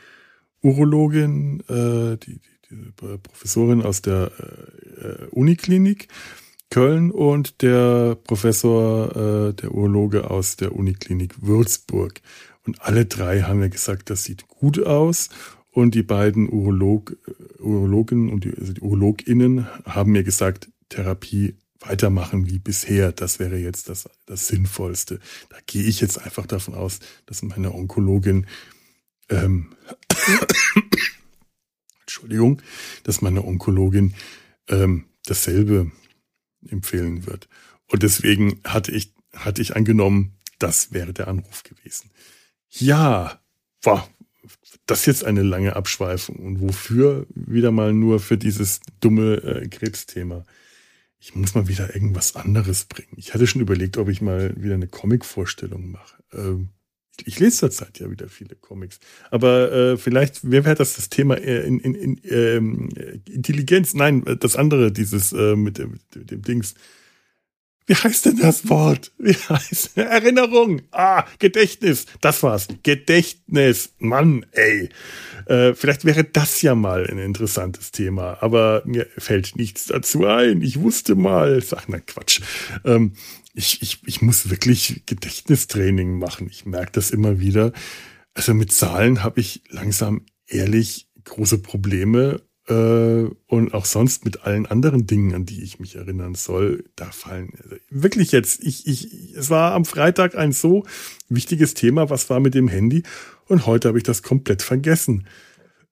Urologin, 0.62 1.60
äh, 1.68 2.16
die, 2.18 2.38
die, 2.38 2.70
die 2.70 3.18
Professorin 3.18 3.82
aus 3.82 4.02
der 4.02 4.30
äh, 4.96 5.26
Uniklinik 5.30 6.08
Köln 6.72 7.10
und 7.10 7.60
der 7.60 8.14
Professor, 8.14 9.14
äh, 9.50 9.52
der 9.52 9.74
Urologe 9.74 10.30
aus 10.30 10.56
der 10.56 10.74
Uniklinik 10.74 11.42
Würzburg. 11.42 12.22
Und 12.64 12.80
alle 12.80 13.04
drei 13.04 13.42
haben 13.42 13.60
ja 13.60 13.68
gesagt, 13.68 14.08
das 14.08 14.24
sieht 14.24 14.48
gut 14.48 14.82
aus. 14.82 15.28
Und 15.70 15.94
die 15.94 16.02
beiden 16.02 16.50
Urolog, 16.50 17.14
äh, 17.28 17.62
Urologen 17.62 18.30
und 18.30 18.44
die, 18.44 18.54
also 18.58 18.72
die 18.72 18.80
UrologInnen 18.80 19.66
haben 19.84 20.12
mir 20.12 20.22
gesagt, 20.22 20.70
Therapie 20.88 21.56
weitermachen 21.80 22.46
wie 22.48 22.58
bisher. 22.58 23.12
Das 23.12 23.38
wäre 23.38 23.58
jetzt 23.58 23.90
das, 23.90 24.08
das 24.24 24.48
Sinnvollste. 24.48 25.20
Da 25.50 25.58
gehe 25.66 25.82
ich 25.82 26.00
jetzt 26.00 26.22
einfach 26.22 26.46
davon 26.46 26.72
aus, 26.72 27.00
dass 27.26 27.42
meine 27.42 27.74
Onkologin, 27.74 28.46
ähm, 29.28 29.74
Entschuldigung, 32.00 32.62
dass 33.02 33.20
meine 33.20 33.44
Onkologin 33.44 34.14
ähm, 34.68 35.04
dasselbe 35.26 35.90
empfehlen 36.68 37.26
wird. 37.26 37.48
Und 37.90 38.02
deswegen 38.02 38.60
hatte 38.64 38.92
ich, 38.92 39.12
hatte 39.34 39.62
ich 39.62 39.76
angenommen, 39.76 40.36
das 40.58 40.92
wäre 40.92 41.12
der 41.12 41.28
Anruf 41.28 41.62
gewesen. 41.62 42.10
Ja, 42.70 43.40
war 43.82 44.08
das 44.86 45.06
jetzt 45.06 45.24
eine 45.24 45.42
lange 45.42 45.76
Abschweifung. 45.76 46.36
Und 46.36 46.60
wofür? 46.60 47.26
Wieder 47.34 47.70
mal 47.70 47.92
nur 47.92 48.20
für 48.20 48.38
dieses 48.38 48.80
dumme 49.00 49.34
äh, 49.36 49.68
Krebsthema. 49.68 50.44
Ich 51.18 51.34
muss 51.34 51.54
mal 51.54 51.68
wieder 51.68 51.94
irgendwas 51.94 52.34
anderes 52.34 52.84
bringen. 52.86 53.12
Ich 53.16 53.32
hatte 53.32 53.46
schon 53.46 53.60
überlegt, 53.60 53.96
ob 53.96 54.08
ich 54.08 54.20
mal 54.20 54.54
wieder 54.60 54.74
eine 54.74 54.88
Comic-Vorstellung 54.88 55.92
mache. 55.92 56.22
Ähm, 56.32 56.70
ich 57.24 57.38
lese 57.38 57.58
zurzeit 57.58 57.98
ja 57.98 58.10
wieder 58.10 58.28
viele 58.28 58.56
Comics. 58.56 58.98
Aber 59.30 59.72
äh, 59.72 59.96
vielleicht 59.96 60.40
wer 60.42 60.64
wäre 60.64 60.74
das 60.74 60.96
das 60.96 61.08
Thema 61.08 61.36
äh, 61.36 61.66
in, 61.66 61.78
in, 61.80 61.94
in 61.94 62.20
ähm, 62.24 62.88
Intelligenz? 63.26 63.94
Nein, 63.94 64.24
das 64.40 64.56
andere, 64.56 64.92
dieses 64.92 65.32
äh, 65.32 65.56
mit, 65.56 65.78
dem, 65.78 66.00
mit 66.14 66.30
dem 66.30 66.42
Dings. 66.42 66.74
Wie 67.86 67.94
heißt 67.94 68.26
denn 68.26 68.38
das 68.38 68.68
Wort? 68.68 69.12
Wie 69.18 69.34
heißt 69.34 69.96
Erinnerung? 69.96 70.82
Ah, 70.92 71.24
Gedächtnis. 71.38 72.06
Das 72.20 72.42
war's. 72.42 72.68
Gedächtnis. 72.82 73.92
Mann, 73.98 74.46
ey. 74.52 74.88
Äh, 75.46 75.74
vielleicht 75.74 76.04
wäre 76.04 76.24
das 76.24 76.62
ja 76.62 76.74
mal 76.74 77.06
ein 77.06 77.18
interessantes 77.18 77.90
Thema. 77.90 78.38
Aber 78.40 78.82
mir 78.86 79.06
fällt 79.18 79.56
nichts 79.56 79.86
dazu 79.86 80.26
ein. 80.26 80.62
Ich 80.62 80.80
wusste 80.80 81.14
mal. 81.14 81.60
Sag, 81.62 81.88
na 81.88 81.98
Quatsch. 81.98 82.40
Ähm, 82.84 83.14
ich, 83.54 83.82
ich, 83.82 84.00
ich 84.06 84.22
muss 84.22 84.48
wirklich 84.48 85.02
Gedächtnistraining 85.06 86.18
machen. 86.18 86.48
Ich 86.50 86.64
merke 86.64 86.92
das 86.92 87.10
immer 87.10 87.40
wieder. 87.40 87.72
Also 88.34 88.54
mit 88.54 88.72
Zahlen 88.72 89.22
habe 89.22 89.40
ich 89.40 89.62
langsam 89.68 90.24
ehrlich 90.46 91.08
große 91.24 91.58
Probleme 91.58 92.42
äh, 92.68 93.24
und 93.46 93.74
auch 93.74 93.84
sonst 93.84 94.24
mit 94.24 94.44
allen 94.44 94.66
anderen 94.66 95.06
Dingen, 95.06 95.34
an 95.34 95.46
die 95.46 95.62
ich 95.62 95.80
mich 95.80 95.96
erinnern 95.96 96.34
soll, 96.34 96.84
da 96.96 97.06
fallen 97.10 97.52
also 97.62 97.76
wirklich 97.90 98.32
jetzt. 98.32 98.62
Ich, 98.62 98.86
ich, 98.86 99.34
es 99.34 99.50
war 99.50 99.72
am 99.74 99.84
Freitag 99.84 100.36
ein 100.36 100.52
so 100.52 100.84
wichtiges 101.28 101.74
Thema, 101.74 102.10
was 102.10 102.30
war 102.30 102.40
mit 102.40 102.54
dem 102.54 102.68
Handy 102.68 103.02
und 103.46 103.66
heute 103.66 103.88
habe 103.88 103.98
ich 103.98 104.04
das 104.04 104.22
komplett 104.22 104.62
vergessen. 104.62 105.26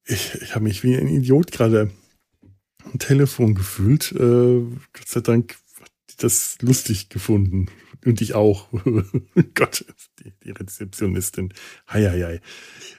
Ich, 0.05 0.35
ich 0.41 0.55
habe 0.55 0.65
mich 0.65 0.83
wie 0.83 0.97
ein 0.97 1.09
Idiot 1.09 1.53
gerade 1.53 1.91
am 2.85 2.99
Telefon 2.99 3.55
gefühlt. 3.55 4.13
Äh, 4.13 4.63
Gott 4.93 5.09
sei 5.09 5.21
Dank 5.21 5.57
hat 5.81 5.93
das 6.19 6.59
lustig 6.61 7.09
gefunden. 7.09 7.67
Und 8.05 8.21
ich 8.23 8.35
auch. 8.35 8.69
Gott, 9.55 9.85
die, 10.21 10.33
die 10.43 10.51
Rezeptionistin. 10.53 11.53
Hei, 11.89 12.09
hei, 12.09 12.41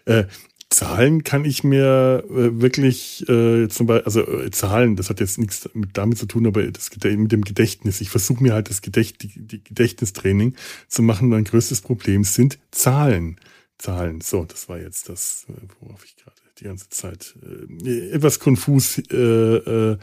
hei. 0.06 0.14
Äh, 0.14 0.28
Zahlen 0.72 1.26
kann 1.26 1.44
ich 1.44 1.66
mir 1.66 2.24
äh, 2.30 2.62
wirklich 2.62 3.28
äh, 3.28 3.68
zum 3.68 3.88
Beispiel, 3.88 4.06
also 4.06 4.22
äh, 4.22 4.52
Zahlen, 4.52 4.96
das 4.96 5.10
hat 5.10 5.20
jetzt 5.20 5.38
nichts 5.38 5.70
mit 5.74 5.98
damit 5.98 6.18
zu 6.18 6.26
tun, 6.26 6.48
aber 6.48 6.64
das 6.64 6.90
mit 7.04 7.32
dem 7.32 7.44
Gedächtnis. 7.44 8.00
Ich 8.00 8.10
versuche 8.10 8.42
mir 8.42 8.54
halt 8.54 8.70
das 8.70 8.82
Gedächt, 8.82 9.22
die, 9.22 9.28
die 9.28 9.62
Gedächtnistraining 9.62 10.56
zu 10.88 11.04
machen. 11.04 11.28
Mein 11.28 11.44
größtes 11.44 11.82
Problem 11.82 12.24
sind 12.24 12.58
Zahlen. 12.72 13.38
Zahlen. 13.78 14.22
So, 14.22 14.46
das 14.46 14.70
war 14.70 14.80
jetzt 14.80 15.10
das, 15.10 15.46
äh, 15.50 15.54
worauf 15.82 16.06
ich 16.06 16.16
gerade 16.16 16.38
die 16.60 16.64
ganze 16.64 16.90
Zeit 16.90 17.36
äh, 17.84 18.12
etwas 18.12 18.40
konfus 18.40 18.98
äh, 19.12 19.16
äh, 19.16 19.98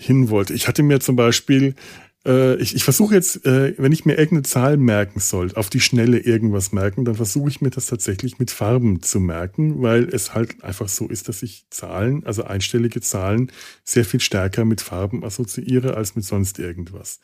hin 0.00 0.30
wollte. 0.30 0.54
Ich 0.54 0.68
hatte 0.68 0.84
mir 0.84 1.00
zum 1.00 1.16
Beispiel 1.16 1.74
äh, 2.26 2.56
ich, 2.56 2.74
ich 2.74 2.84
versuche 2.84 3.14
jetzt, 3.14 3.44
äh, 3.46 3.74
wenn 3.78 3.92
ich 3.92 4.04
mir 4.04 4.14
irgendeine 4.14 4.42
Zahl 4.42 4.76
merken 4.76 5.20
soll, 5.20 5.52
auf 5.54 5.70
die 5.70 5.80
Schnelle 5.80 6.18
irgendwas 6.18 6.72
merken, 6.72 7.04
dann 7.04 7.14
versuche 7.14 7.48
ich 7.48 7.60
mir 7.60 7.70
das 7.70 7.86
tatsächlich 7.86 8.38
mit 8.38 8.50
Farben 8.50 9.02
zu 9.02 9.20
merken, 9.20 9.82
weil 9.82 10.04
es 10.04 10.34
halt 10.34 10.62
einfach 10.64 10.88
so 10.88 11.08
ist, 11.08 11.28
dass 11.28 11.42
ich 11.42 11.66
Zahlen, 11.70 12.24
also 12.24 12.44
einstellige 12.44 13.00
Zahlen, 13.00 13.52
sehr 13.84 14.04
viel 14.04 14.20
stärker 14.20 14.64
mit 14.64 14.80
Farben 14.80 15.24
assoziiere 15.24 15.96
als 15.96 16.16
mit 16.16 16.24
sonst 16.24 16.58
irgendwas. 16.58 17.20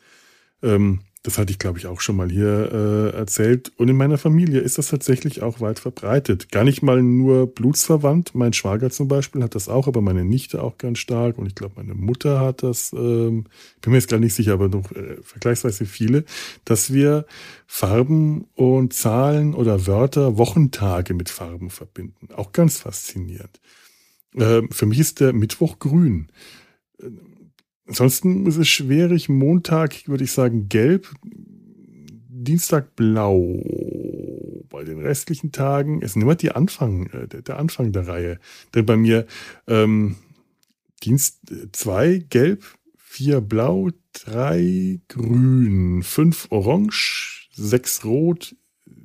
Ähm, 0.61 1.01
das 1.23 1.37
hatte 1.37 1.51
ich, 1.51 1.59
glaube 1.59 1.77
ich, 1.77 1.85
auch 1.85 2.01
schon 2.01 2.15
mal 2.15 2.31
hier 2.31 2.71
äh, 3.13 3.15
erzählt. 3.15 3.71
Und 3.77 3.89
in 3.89 3.95
meiner 3.95 4.17
Familie 4.17 4.59
ist 4.59 4.79
das 4.79 4.87
tatsächlich 4.87 5.43
auch 5.43 5.61
weit 5.61 5.77
verbreitet. 5.77 6.51
Gar 6.51 6.63
nicht 6.63 6.81
mal 6.81 7.03
nur 7.03 7.45
blutsverwandt. 7.45 8.33
Mein 8.33 8.53
Schwager 8.53 8.89
zum 8.89 9.07
Beispiel 9.07 9.43
hat 9.43 9.53
das 9.53 9.69
auch, 9.69 9.87
aber 9.87 10.01
meine 10.01 10.25
Nichte 10.25 10.63
auch 10.63 10.79
ganz 10.79 10.97
stark. 10.97 11.37
Und 11.37 11.45
ich 11.45 11.53
glaube, 11.53 11.75
meine 11.77 11.93
Mutter 11.93 12.39
hat 12.39 12.63
das, 12.63 12.91
ähm, 12.93 13.45
bin 13.81 13.91
mir 13.91 13.97
jetzt 13.97 14.09
gar 14.09 14.19
nicht 14.19 14.33
sicher, 14.33 14.53
aber 14.53 14.67
noch 14.67 14.91
äh, 14.93 15.17
vergleichsweise 15.21 15.85
viele, 15.85 16.25
dass 16.65 16.91
wir 16.91 17.27
Farben 17.67 18.45
und 18.55 18.93
Zahlen 18.93 19.53
oder 19.53 19.85
Wörter, 19.85 20.37
Wochentage 20.39 21.13
mit 21.13 21.29
Farben 21.29 21.69
verbinden. 21.69 22.29
Auch 22.35 22.51
ganz 22.51 22.79
faszinierend. 22.79 23.61
Äh, 24.33 24.63
für 24.71 24.87
mich 24.87 24.97
ist 24.97 25.19
der 25.19 25.33
Mittwoch 25.33 25.77
grün 25.77 26.31
Ansonsten 27.87 28.45
ist 28.45 28.57
es 28.57 28.67
schwierig. 28.67 29.29
Montag 29.29 30.07
würde 30.07 30.23
ich 30.23 30.31
sagen 30.31 30.69
gelb, 30.69 31.11
Dienstag 31.23 32.95
blau. 32.95 33.61
Bei 34.69 34.83
den 34.83 34.99
restlichen 34.99 35.51
Tagen 35.51 36.01
ist 36.01 36.15
immer 36.15 36.35
die 36.35 36.51
Anfang, 36.51 37.07
äh, 37.07 37.27
der 37.27 37.59
Anfang 37.59 37.91
der 37.91 38.07
Reihe. 38.07 38.39
Denn 38.73 38.85
bei 38.85 38.95
mir 38.95 39.27
ähm, 39.67 40.15
Dienst 41.03 41.39
zwei 41.71 42.23
gelb, 42.29 42.63
vier 42.97 43.41
blau, 43.41 43.89
drei 44.13 44.99
grün, 45.07 46.03
fünf 46.03 46.47
orange, 46.51 47.49
sechs 47.53 48.05
rot, 48.05 48.55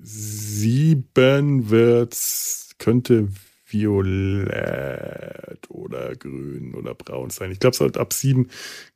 sieben 0.02 1.70
wird's, 1.70 2.70
könnte 2.78 3.28
violett 3.66 5.58
oder 5.68 6.14
grün 6.16 6.74
oder 6.74 6.94
braun 6.94 7.30
sein. 7.30 7.50
Ich 7.50 7.60
glaube, 7.60 7.76
so 7.76 7.86
ab 7.86 8.12
sieben 8.12 8.48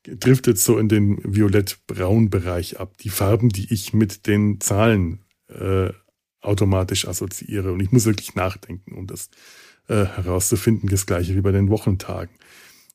driftet 0.04 0.58
so 0.58 0.78
in 0.78 0.88
den 0.88 1.18
violett-braun-Bereich 1.24 2.78
ab. 2.78 2.96
Die 2.98 3.08
Farben, 3.08 3.48
die 3.48 3.72
ich 3.72 3.92
mit 3.92 4.26
den 4.26 4.60
Zahlen 4.60 5.20
äh, 5.48 5.90
automatisch 6.40 7.06
assoziiere. 7.06 7.72
Und 7.72 7.80
ich 7.80 7.92
muss 7.92 8.06
wirklich 8.06 8.34
nachdenken, 8.34 8.94
um 8.94 9.06
das 9.06 9.30
äh, 9.88 10.04
herauszufinden. 10.04 10.88
Das 10.88 11.06
gleiche 11.06 11.34
wie 11.34 11.42
bei 11.42 11.52
den 11.52 11.68
Wochentagen. 11.68 12.34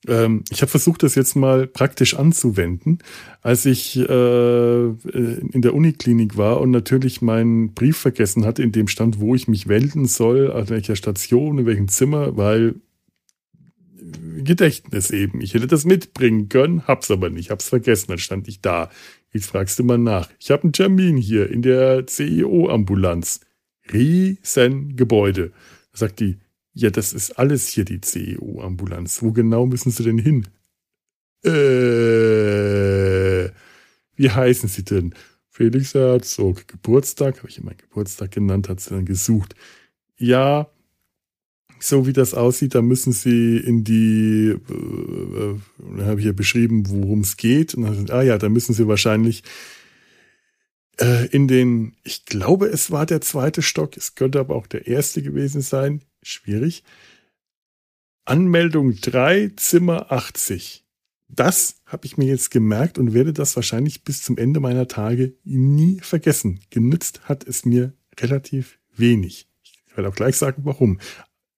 Ähm, 0.07 0.43
ich 0.49 0.61
habe 0.61 0.69
versucht, 0.69 1.03
das 1.03 1.15
jetzt 1.15 1.35
mal 1.35 1.67
praktisch 1.67 2.15
anzuwenden, 2.15 2.99
als 3.41 3.65
ich 3.65 3.97
äh, 3.97 4.85
in 4.85 5.61
der 5.61 5.73
Uniklinik 5.73 6.37
war 6.37 6.61
und 6.61 6.71
natürlich 6.71 7.21
meinen 7.21 7.73
Brief 7.73 7.97
vergessen 7.97 8.45
hatte, 8.45 8.63
in 8.63 8.71
dem 8.71 8.87
stand, 8.87 9.19
wo 9.19 9.35
ich 9.35 9.47
mich 9.47 9.67
wenden 9.67 10.05
soll, 10.05 10.51
an 10.51 10.69
welcher 10.69 10.95
Station, 10.95 11.59
in 11.59 11.65
welchem 11.65 11.87
Zimmer, 11.87 12.37
weil 12.37 12.75
Gedächtnis 14.43 15.11
eben. 15.11 15.41
Ich 15.41 15.53
hätte 15.53 15.67
das 15.67 15.85
mitbringen 15.85 16.49
können, 16.49 16.87
hab's 16.87 17.09
aber 17.09 17.29
nicht, 17.29 17.49
hab's 17.49 17.69
vergessen, 17.69 18.07
dann 18.09 18.17
stand 18.19 18.47
ich 18.47 18.61
da. 18.61 18.89
Jetzt 19.33 19.47
fragst 19.47 19.79
du 19.79 19.83
mal 19.83 19.97
nach. 19.97 20.29
Ich 20.39 20.51
habe 20.51 20.63
einen 20.63 20.73
Termin 20.73 21.17
hier 21.17 21.49
in 21.49 21.61
der 21.61 22.05
CEO-Ambulanz. 22.07 23.41
Riesengebäude. 23.91 25.51
Da 25.91 25.97
sagt 25.97 26.19
die, 26.19 26.37
ja, 26.75 26.89
das 26.89 27.13
ist 27.13 27.39
alles 27.39 27.69
hier 27.69 27.85
die 27.85 28.01
CEU-Ambulanz. 28.01 29.21
Wo 29.21 29.31
genau 29.31 29.65
müssen 29.65 29.91
Sie 29.91 30.03
denn 30.03 30.17
hin? 30.17 30.45
Äh, 31.43 31.49
wie 34.15 34.29
heißen 34.29 34.67
Sie 34.67 34.83
denn? 34.83 35.15
Felix 35.49 35.93
Herzog. 35.93 36.67
Geburtstag, 36.67 37.37
habe 37.37 37.47
ich 37.49 37.59
immer 37.59 37.73
Geburtstag 37.73 38.31
genannt, 38.31 38.67
hat 38.67 38.81
sie 38.81 38.89
dann 38.89 39.05
gesucht. 39.05 39.55
Ja, 40.17 40.67
so 41.79 42.07
wie 42.07 42.13
das 42.13 42.33
aussieht, 42.33 42.75
da 42.75 42.81
müssen 42.81 43.13
Sie 43.13 43.55
in 43.57 43.85
die, 43.85 44.53
äh, 44.69 44.73
äh 44.73 45.59
habe 46.03 46.19
ich 46.19 46.25
ja 46.25 46.33
beschrieben, 46.33 46.89
worum 46.89 47.21
es 47.21 47.37
geht. 47.37 47.75
Dann, 47.77 48.09
ah 48.09 48.21
ja, 48.21 48.37
da 48.37 48.49
müssen 48.49 48.73
Sie 48.73 48.85
wahrscheinlich 48.85 49.43
äh, 50.99 51.27
in 51.27 51.47
den, 51.47 51.95
ich 52.03 52.25
glaube, 52.25 52.67
es 52.67 52.91
war 52.91 53.05
der 53.05 53.21
zweite 53.21 53.61
Stock, 53.61 53.95
es 53.95 54.15
könnte 54.15 54.41
aber 54.41 54.55
auch 54.55 54.67
der 54.67 54.87
erste 54.87 55.21
gewesen 55.21 55.61
sein, 55.61 56.01
schwierig. 56.25 56.83
Anmeldung 58.25 58.95
3, 58.95 59.51
Zimmer 59.55 60.11
80. 60.11 60.83
Das 61.27 61.81
habe 61.85 62.05
ich 62.05 62.17
mir 62.17 62.25
jetzt 62.25 62.51
gemerkt 62.51 62.97
und 62.97 63.13
werde 63.13 63.33
das 63.33 63.55
wahrscheinlich 63.55 64.03
bis 64.03 64.23
zum 64.23 64.37
Ende 64.37 64.59
meiner 64.59 64.87
Tage 64.87 65.35
nie 65.43 65.99
vergessen. 66.01 66.59
Genützt 66.69 67.21
hat 67.27 67.47
es 67.47 67.65
mir 67.65 67.93
relativ 68.19 68.79
wenig. 68.95 69.47
Ich 69.63 69.97
werde 69.97 70.09
auch 70.09 70.15
gleich 70.15 70.37
sagen, 70.37 70.63
warum. 70.65 70.99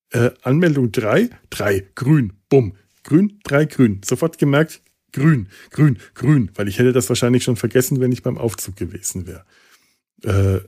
Äh, 0.09 0.31
Anmeldung 0.41 0.91
3, 0.91 1.29
3, 1.49 1.87
grün, 1.95 2.33
bumm. 2.49 2.75
Grün, 3.03 3.39
3, 3.43 3.65
grün. 3.65 4.01
Sofort 4.03 4.37
gemerkt, 4.37 4.81
grün, 5.11 5.49
grün, 5.71 5.99
grün, 6.13 6.51
weil 6.55 6.67
ich 6.67 6.79
hätte 6.79 6.93
das 6.93 7.09
wahrscheinlich 7.09 7.43
schon 7.43 7.55
vergessen, 7.55 7.99
wenn 7.99 8.11
ich 8.11 8.23
beim 8.23 8.37
Aufzug 8.37 8.75
gewesen 8.75 9.27
wäre. 9.27 9.45
Äh, 10.23 10.61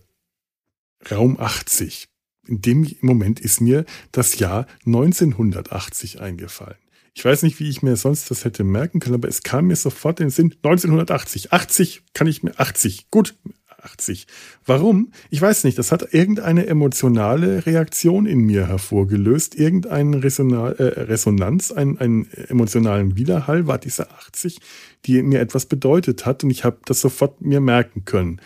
Raum 1.09 1.39
80 1.39 2.09
in 2.49 2.62
dem 2.62 2.88
Moment 3.01 3.39
ist 3.39 3.62
mir 3.62 3.85
das 4.12 4.39
Jahr 4.39 4.67
1980 4.85 6.19
eingefallen. 6.19 6.77
Ich 7.13 7.25
weiß 7.25 7.43
nicht, 7.43 7.59
wie 7.59 7.69
ich 7.69 7.81
mir 7.81 7.95
sonst 7.95 8.31
das 8.31 8.45
hätte 8.45 8.63
merken 8.63 8.99
können, 8.99 9.15
aber 9.15 9.27
es 9.27 9.43
kam 9.43 9.67
mir 9.67 9.75
sofort 9.75 10.19
in 10.19 10.27
den 10.27 10.31
Sinn, 10.31 10.55
1980. 10.63 11.51
80 11.51 12.03
kann 12.13 12.27
ich 12.27 12.43
mir, 12.43 12.59
80, 12.59 13.12
gut, 13.12 13.35
80. 13.83 14.27
Warum? 14.65 15.12
Ich 15.29 15.41
weiß 15.41 15.63
nicht. 15.63 15.77
Das 15.77 15.91
hat 15.91 16.13
irgendeine 16.13 16.67
emotionale 16.67 17.65
Reaktion 17.65 18.25
in 18.25 18.39
mir 18.39 18.67
hervorgelöst. 18.67 19.55
Irgendeine 19.55 20.17
äh, 20.17 20.83
Resonanz, 21.01 21.71
einen, 21.71 21.97
einen 21.97 22.31
emotionalen 22.31 23.15
Widerhall 23.15 23.67
war 23.67 23.77
diese 23.77 24.12
80, 24.12 24.59
die 25.05 25.21
mir 25.23 25.39
etwas 25.39 25.65
bedeutet 25.65 26.25
hat. 26.25 26.43
Und 26.43 26.49
ich 26.51 26.63
habe 26.63 26.77
das 26.85 27.01
sofort 27.01 27.41
mir 27.41 27.62
merken 27.62 28.05
können. 28.05 28.41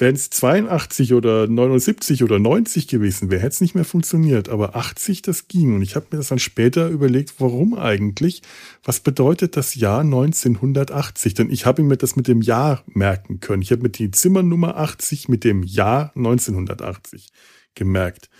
Wären 0.00 0.14
es 0.14 0.30
82 0.30 1.12
oder 1.12 1.48
79 1.48 2.22
oder 2.22 2.38
90 2.38 2.86
gewesen 2.86 3.30
wäre, 3.30 3.42
hätte 3.42 3.54
es 3.54 3.60
nicht 3.60 3.74
mehr 3.74 3.84
funktioniert. 3.84 4.48
Aber 4.48 4.76
80, 4.76 5.22
das 5.22 5.48
ging. 5.48 5.74
Und 5.74 5.82
ich 5.82 5.96
habe 5.96 6.06
mir 6.12 6.18
das 6.18 6.28
dann 6.28 6.38
später 6.38 6.88
überlegt, 6.88 7.34
warum 7.38 7.74
eigentlich? 7.74 8.42
Was 8.84 9.00
bedeutet 9.00 9.56
das 9.56 9.74
Jahr 9.74 10.02
1980? 10.02 11.34
Denn 11.34 11.50
ich 11.50 11.66
habe 11.66 11.82
mir 11.82 11.96
das 11.96 12.14
mit 12.14 12.28
dem 12.28 12.42
Jahr 12.42 12.84
merken 12.86 13.40
können. 13.40 13.60
Ich 13.60 13.72
habe 13.72 13.82
mir 13.82 13.90
die 13.90 14.12
Zimmernummer 14.12 14.76
80 14.76 15.28
mit 15.28 15.42
dem 15.42 15.64
Jahr 15.64 16.12
1980 16.14 17.30
gemerkt. 17.74 18.30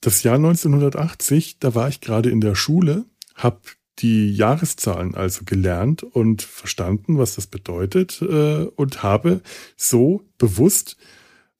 Das 0.00 0.22
Jahr 0.22 0.36
1980, 0.36 1.58
da 1.58 1.74
war 1.74 1.88
ich 1.88 2.00
gerade 2.00 2.30
in 2.30 2.40
der 2.40 2.54
Schule, 2.54 3.06
habe 3.34 3.60
die 4.02 4.34
Jahreszahlen 4.34 5.14
also 5.14 5.44
gelernt 5.44 6.02
und 6.02 6.42
verstanden, 6.42 7.18
was 7.18 7.34
das 7.34 7.46
bedeutet 7.46 8.22
äh, 8.22 8.64
und 8.76 9.02
habe 9.02 9.40
so 9.76 10.22
bewusst 10.38 10.96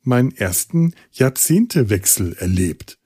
meinen 0.03 0.35
ersten 0.35 0.95
Jahrzehntewechsel 1.13 2.35
erlebt. 2.39 3.00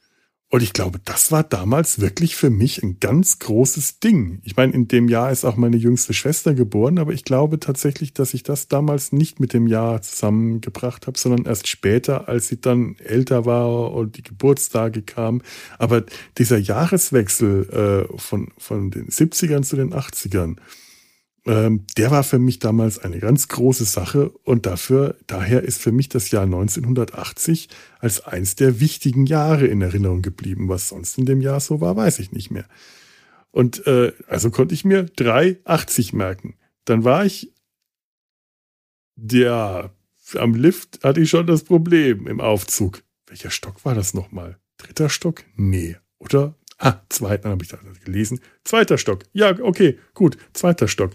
Und 0.54 0.62
ich 0.62 0.72
glaube, 0.72 1.00
das 1.04 1.32
war 1.32 1.42
damals 1.42 2.00
wirklich 2.00 2.36
für 2.36 2.48
mich 2.48 2.80
ein 2.80 3.00
ganz 3.00 3.40
großes 3.40 3.98
Ding. 3.98 4.38
Ich 4.44 4.56
meine, 4.56 4.72
in 4.72 4.86
dem 4.86 5.08
Jahr 5.08 5.32
ist 5.32 5.44
auch 5.44 5.56
meine 5.56 5.76
jüngste 5.76 6.14
Schwester 6.14 6.54
geboren, 6.54 7.00
aber 7.00 7.12
ich 7.12 7.24
glaube 7.24 7.58
tatsächlich, 7.58 8.14
dass 8.14 8.34
ich 8.34 8.44
das 8.44 8.68
damals 8.68 9.10
nicht 9.10 9.40
mit 9.40 9.52
dem 9.52 9.66
Jahr 9.66 10.00
zusammengebracht 10.00 11.08
habe, 11.08 11.18
sondern 11.18 11.44
erst 11.44 11.66
später, 11.66 12.28
als 12.28 12.46
sie 12.46 12.60
dann 12.60 12.94
älter 13.00 13.46
war 13.46 13.90
und 13.94 14.16
die 14.16 14.22
Geburtstage 14.22 15.02
kamen. 15.02 15.42
Aber 15.80 16.04
dieser 16.38 16.58
Jahreswechsel 16.58 18.06
äh, 18.12 18.16
von, 18.16 18.52
von 18.56 18.92
den 18.92 19.08
70ern 19.08 19.64
zu 19.64 19.74
den 19.74 19.92
80ern, 19.92 20.58
ähm, 21.46 21.86
der 21.96 22.10
war 22.10 22.24
für 22.24 22.38
mich 22.38 22.58
damals 22.58 22.98
eine 22.98 23.18
ganz 23.18 23.48
große 23.48 23.84
Sache 23.84 24.30
und 24.44 24.66
dafür, 24.66 25.16
daher 25.26 25.62
ist 25.62 25.80
für 25.80 25.92
mich 25.92 26.08
das 26.08 26.30
Jahr 26.30 26.44
1980 26.44 27.68
als 27.98 28.24
eins 28.24 28.56
der 28.56 28.80
wichtigen 28.80 29.26
Jahre 29.26 29.66
in 29.66 29.82
Erinnerung 29.82 30.22
geblieben. 30.22 30.68
Was 30.68 30.88
sonst 30.88 31.18
in 31.18 31.26
dem 31.26 31.40
Jahr 31.40 31.60
so 31.60 31.80
war, 31.80 31.96
weiß 31.96 32.18
ich 32.18 32.32
nicht 32.32 32.50
mehr. 32.50 32.66
Und 33.50 33.86
äh, 33.86 34.12
also 34.26 34.50
konnte 34.50 34.74
ich 34.74 34.84
mir 34.84 35.04
380 35.04 36.12
merken. 36.12 36.56
Dann 36.84 37.04
war 37.04 37.24
ich 37.24 37.52
der 39.16 39.94
am 40.36 40.54
Lift 40.54 41.04
hatte 41.04 41.20
ich 41.20 41.30
schon 41.30 41.46
das 41.46 41.64
Problem 41.64 42.26
im 42.26 42.40
Aufzug. 42.40 43.02
Welcher 43.26 43.50
Stock 43.50 43.84
war 43.84 43.94
das 43.94 44.14
nochmal? 44.14 44.58
Dritter 44.78 45.08
Stock? 45.08 45.44
Nee, 45.56 45.96
oder? 46.18 46.54
Ah, 46.78 47.00
zweiten 47.08 47.48
habe 47.48 47.62
ich 47.62 47.68
da 47.68 47.78
gelesen. 48.04 48.40
Zweiter 48.64 48.98
Stock. 48.98 49.24
Ja, 49.32 49.58
okay, 49.60 49.98
gut. 50.12 50.36
Zweiter 50.52 50.88
Stock. 50.88 51.12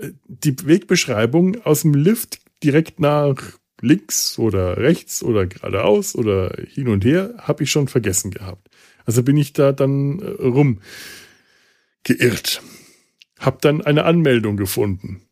Äh, 0.00 0.12
die 0.26 0.54
Wegbeschreibung 0.66 1.62
aus 1.62 1.82
dem 1.82 1.94
Lift 1.94 2.40
direkt 2.62 3.00
nach 3.00 3.58
links 3.80 4.38
oder 4.38 4.78
rechts 4.78 5.22
oder 5.22 5.46
geradeaus 5.46 6.14
oder 6.14 6.54
hin 6.68 6.88
und 6.88 7.04
her 7.04 7.34
habe 7.38 7.64
ich 7.64 7.70
schon 7.70 7.88
vergessen 7.88 8.30
gehabt. 8.30 8.68
Also 9.04 9.22
bin 9.22 9.36
ich 9.36 9.52
da 9.52 9.72
dann 9.72 10.18
äh, 10.20 10.24
rum 10.42 10.80
geirrt. 12.02 12.62
Hab 13.38 13.60
dann 13.60 13.82
eine 13.82 14.04
Anmeldung 14.04 14.56
gefunden 14.56 15.22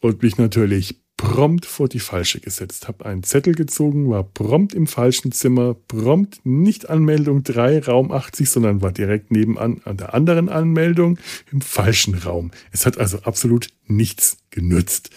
und 0.00 0.22
mich 0.22 0.38
natürlich 0.38 1.03
prompt 1.24 1.64
vor 1.64 1.88
die 1.88 2.00
falsche 2.00 2.40
gesetzt, 2.40 2.86
habe 2.86 3.06
einen 3.06 3.22
Zettel 3.22 3.54
gezogen, 3.54 4.10
war 4.10 4.22
prompt 4.22 4.74
im 4.74 4.86
falschen 4.86 5.32
Zimmer, 5.32 5.74
prompt 5.74 6.44
nicht 6.44 6.90
Anmeldung 6.90 7.42
3, 7.42 7.80
Raum 7.80 8.12
80, 8.12 8.50
sondern 8.50 8.82
war 8.82 8.92
direkt 8.92 9.30
nebenan 9.30 9.80
an 9.84 9.96
der 9.96 10.12
anderen 10.12 10.48
Anmeldung 10.48 11.18
im 11.50 11.62
falschen 11.62 12.14
Raum. 12.14 12.50
Es 12.72 12.84
hat 12.84 12.98
also 12.98 13.20
absolut 13.22 13.68
nichts 13.86 14.36
genützt. 14.50 15.10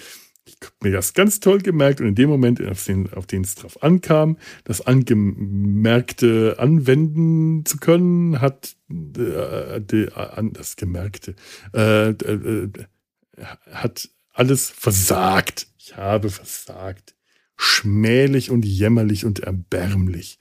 Ich 0.45 0.55
habe 0.61 0.73
mir 0.81 0.91
das 0.91 1.13
ganz 1.13 1.41
toll 1.41 1.59
gemerkt 1.59 1.99
und 1.99 2.07
in 2.07 2.15
dem 2.15 2.29
Moment, 2.29 2.65
auf 2.65 2.85
den, 2.85 3.11
auf 3.13 3.27
den 3.27 3.43
es 3.43 3.55
drauf 3.55 3.83
ankam, 3.83 4.37
das 4.63 4.79
Angemerkte 4.79 6.55
anwenden 6.57 7.65
zu 7.65 7.77
können, 7.77 8.39
hat 8.39 8.77
äh, 8.89 9.81
die, 9.81 10.05
äh, 10.05 10.43
das 10.53 10.77
Gemerkte 10.77 11.35
äh, 11.73 12.11
äh, 12.11 12.69
hat 13.71 14.09
alles 14.37 14.69
versagt. 14.69 15.67
Ich 15.87 15.95
habe 15.95 16.29
versagt. 16.29 17.15
Schmählich 17.55 18.51
und 18.51 18.65
jämmerlich 18.65 19.23
und 19.23 19.39
erbärmlich. 19.39 20.37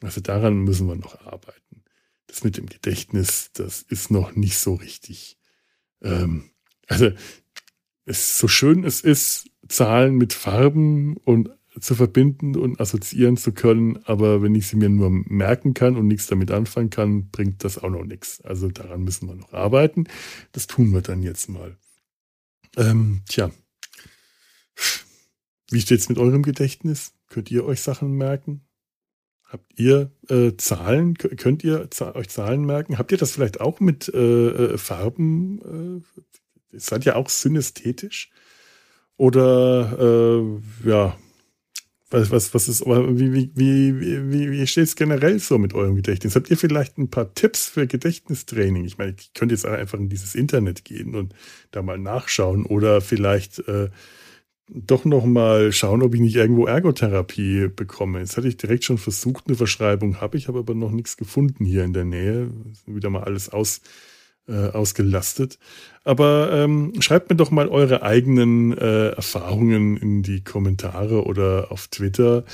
Also 0.00 0.20
daran 0.20 0.62
müssen 0.62 0.86
wir 0.86 0.94
noch 0.94 1.20
arbeiten. 1.26 1.82
Das 2.28 2.44
mit 2.44 2.56
dem 2.56 2.66
Gedächtnis, 2.66 3.50
das 3.54 3.82
ist 3.82 4.12
noch 4.12 4.36
nicht 4.36 4.56
so 4.56 4.74
richtig. 4.74 5.36
Ähm, 6.00 6.50
also 6.86 7.10
es, 8.04 8.38
so 8.38 8.46
schön 8.46 8.84
es 8.84 9.00
ist, 9.00 9.50
Zahlen 9.66 10.14
mit 10.14 10.32
Farben 10.32 11.16
und 11.16 11.50
zu 11.80 11.96
verbinden 11.96 12.56
und 12.56 12.80
assoziieren 12.80 13.36
zu 13.36 13.50
können, 13.50 13.98
aber 14.04 14.42
wenn 14.42 14.54
ich 14.54 14.68
sie 14.68 14.76
mir 14.76 14.88
nur 14.88 15.10
merken 15.10 15.74
kann 15.74 15.96
und 15.96 16.06
nichts 16.06 16.28
damit 16.28 16.52
anfangen 16.52 16.90
kann, 16.90 17.30
bringt 17.30 17.64
das 17.64 17.78
auch 17.78 17.90
noch 17.90 18.04
nichts. 18.04 18.40
Also 18.42 18.68
daran 18.68 19.02
müssen 19.02 19.26
wir 19.26 19.34
noch 19.34 19.52
arbeiten. 19.52 20.04
Das 20.52 20.68
tun 20.68 20.92
wir 20.92 21.02
dann 21.02 21.24
jetzt 21.24 21.48
mal. 21.48 21.76
Ähm, 22.76 23.22
tja, 23.28 23.50
wie 25.70 25.80
steht's 25.80 26.08
mit 26.08 26.18
eurem 26.18 26.42
Gedächtnis? 26.42 27.12
Könnt 27.28 27.50
ihr 27.50 27.64
euch 27.64 27.82
Sachen 27.82 28.12
merken? 28.12 28.62
Habt 29.44 29.78
ihr 29.78 30.12
äh, 30.28 30.52
Zahlen? 30.56 31.14
Könnt 31.14 31.64
ihr 31.64 31.88
euch 32.14 32.28
Zahlen 32.28 32.64
merken? 32.64 32.98
Habt 32.98 33.12
ihr 33.12 33.18
das 33.18 33.32
vielleicht 33.32 33.60
auch 33.60 33.80
mit 33.80 34.08
äh, 34.08 34.48
äh 34.48 34.78
Farben? 34.78 36.02
Äh, 36.72 36.78
seid 36.78 37.06
ihr 37.06 37.16
auch 37.16 37.28
synästhetisch? 37.28 38.30
Oder 39.16 39.96
äh, 39.98 40.88
ja, 40.88 41.18
was, 42.10 42.30
was, 42.30 42.54
was 42.54 42.68
ist, 42.68 42.86
wie, 42.86 43.32
wie, 43.34 43.50
wie, 43.54 44.32
wie, 44.32 44.50
wie 44.50 44.66
steht 44.66 44.84
es 44.84 44.96
generell 44.96 45.38
so 45.40 45.58
mit 45.58 45.74
eurem 45.74 45.96
Gedächtnis? 45.96 46.36
Habt 46.36 46.50
ihr 46.50 46.56
vielleicht 46.56 46.96
ein 46.96 47.10
paar 47.10 47.34
Tipps 47.34 47.66
für 47.66 47.86
Gedächtnistraining? 47.86 48.84
Ich 48.84 48.96
meine, 48.96 49.14
ich 49.18 49.34
könnte 49.34 49.54
jetzt 49.54 49.66
einfach 49.66 49.98
in 49.98 50.08
dieses 50.08 50.34
Internet 50.34 50.84
gehen 50.84 51.14
und 51.14 51.34
da 51.70 51.82
mal 51.82 51.98
nachschauen 51.98 52.64
oder 52.64 53.00
vielleicht 53.00 53.58
äh, 53.68 53.90
doch 54.68 55.04
noch 55.04 55.24
mal 55.24 55.72
schauen, 55.72 56.02
ob 56.02 56.14
ich 56.14 56.20
nicht 56.20 56.36
irgendwo 56.36 56.66
Ergotherapie 56.66 57.68
bekomme. 57.68 58.20
Jetzt 58.20 58.36
hatte 58.36 58.48
ich 58.48 58.56
direkt 58.56 58.84
schon 58.84 58.98
versucht, 58.98 59.46
eine 59.46 59.56
Verschreibung 59.56 60.20
habe 60.20 60.36
ich, 60.36 60.48
habe 60.48 60.58
aber 60.58 60.74
noch 60.74 60.90
nichts 60.90 61.16
gefunden 61.16 61.64
hier 61.64 61.84
in 61.84 61.92
der 61.92 62.04
Nähe. 62.04 62.50
Wieder 62.86 63.10
mal 63.10 63.24
alles 63.24 63.48
aus, 63.48 63.80
äh, 64.48 64.70
ausgelastet. 64.70 65.58
Aber 66.04 66.50
ähm, 66.52 66.94
schreibt 67.00 67.28
mir 67.28 67.36
doch 67.36 67.50
mal 67.50 67.68
eure 67.68 68.02
eigenen 68.02 68.76
äh, 68.76 69.10
Erfahrungen 69.10 69.98
in 69.98 70.22
die 70.22 70.42
Kommentare 70.42 71.24
oder 71.24 71.70
auf 71.70 71.88
Twitter. 71.88 72.44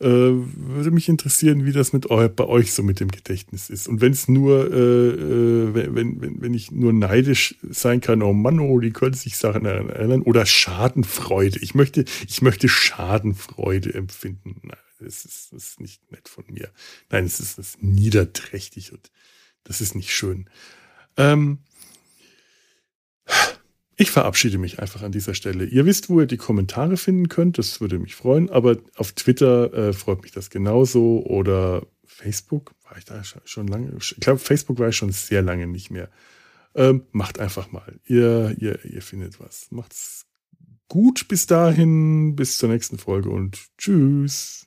Äh, 0.00 0.06
würde 0.06 0.90
mich 0.90 1.10
interessieren, 1.10 1.66
wie 1.66 1.72
das 1.72 1.92
mit 1.92 2.10
eu 2.10 2.26
bei 2.30 2.46
euch 2.46 2.72
so 2.72 2.82
mit 2.82 3.00
dem 3.00 3.10
Gedächtnis 3.10 3.68
ist. 3.68 3.86
Und 3.86 4.00
wenn 4.00 4.12
es 4.12 4.28
nur, 4.28 4.72
äh, 4.72 5.08
äh, 5.08 5.74
wenn, 5.74 6.22
wenn, 6.22 6.40
wenn 6.40 6.54
ich 6.54 6.70
nur 6.70 6.94
neidisch 6.94 7.56
sein 7.68 8.00
kann, 8.00 8.22
oh 8.22 8.32
Mann, 8.32 8.60
oh, 8.60 8.80
die 8.80 8.92
können 8.92 9.14
sich 9.14 9.36
Sachen 9.36 9.66
erinnern, 9.66 10.22
oder 10.22 10.46
Schadenfreude. 10.46 11.58
Ich 11.58 11.74
möchte, 11.74 12.06
ich 12.26 12.40
möchte 12.40 12.70
Schadenfreude 12.70 13.92
empfinden. 13.92 14.56
Nein, 14.62 14.78
das 15.00 15.26
ist, 15.26 15.52
das 15.52 15.64
ist 15.64 15.80
nicht 15.80 16.10
nett 16.10 16.30
von 16.30 16.44
mir. 16.48 16.70
Nein, 17.10 17.26
es 17.26 17.40
ist, 17.40 17.58
ist 17.58 17.82
niederträchtig 17.82 18.92
und 18.92 19.10
das 19.64 19.80
ist 19.82 19.94
nicht 19.94 20.14
schön. 20.14 20.46
Ähm, 21.16 21.58
ich 23.96 24.10
verabschiede 24.10 24.58
mich 24.58 24.80
einfach 24.80 25.02
an 25.02 25.12
dieser 25.12 25.34
Stelle. 25.34 25.64
Ihr 25.64 25.86
wisst, 25.86 26.08
wo 26.08 26.20
ihr 26.20 26.26
die 26.26 26.36
Kommentare 26.36 26.96
finden 26.96 27.28
könnt. 27.28 27.58
Das 27.58 27.80
würde 27.80 27.98
mich 27.98 28.16
freuen. 28.16 28.50
Aber 28.50 28.78
auf 28.96 29.12
Twitter 29.12 29.72
äh, 29.72 29.92
freut 29.92 30.22
mich 30.22 30.32
das 30.32 30.50
genauso. 30.50 31.24
Oder 31.24 31.86
Facebook 32.04 32.72
war 32.82 32.96
ich 32.96 33.04
da 33.04 33.22
schon 33.44 33.68
lange. 33.68 33.92
Ich 34.00 34.16
glaube, 34.18 34.38
Facebook 34.38 34.78
war 34.78 34.88
ich 34.88 34.96
schon 34.96 35.12
sehr 35.12 35.42
lange 35.42 35.66
nicht 35.66 35.90
mehr. 35.90 36.08
Ähm, 36.74 37.02
macht 37.12 37.38
einfach 37.38 37.70
mal. 37.70 38.00
Ihr, 38.04 38.56
ihr, 38.58 38.84
ihr 38.84 39.02
findet 39.02 39.38
was. 39.38 39.68
Macht's 39.70 40.26
gut 40.88 41.28
bis 41.28 41.46
dahin. 41.46 42.34
Bis 42.34 42.58
zur 42.58 42.70
nächsten 42.70 42.98
Folge 42.98 43.30
und 43.30 43.58
tschüss. 43.78 44.66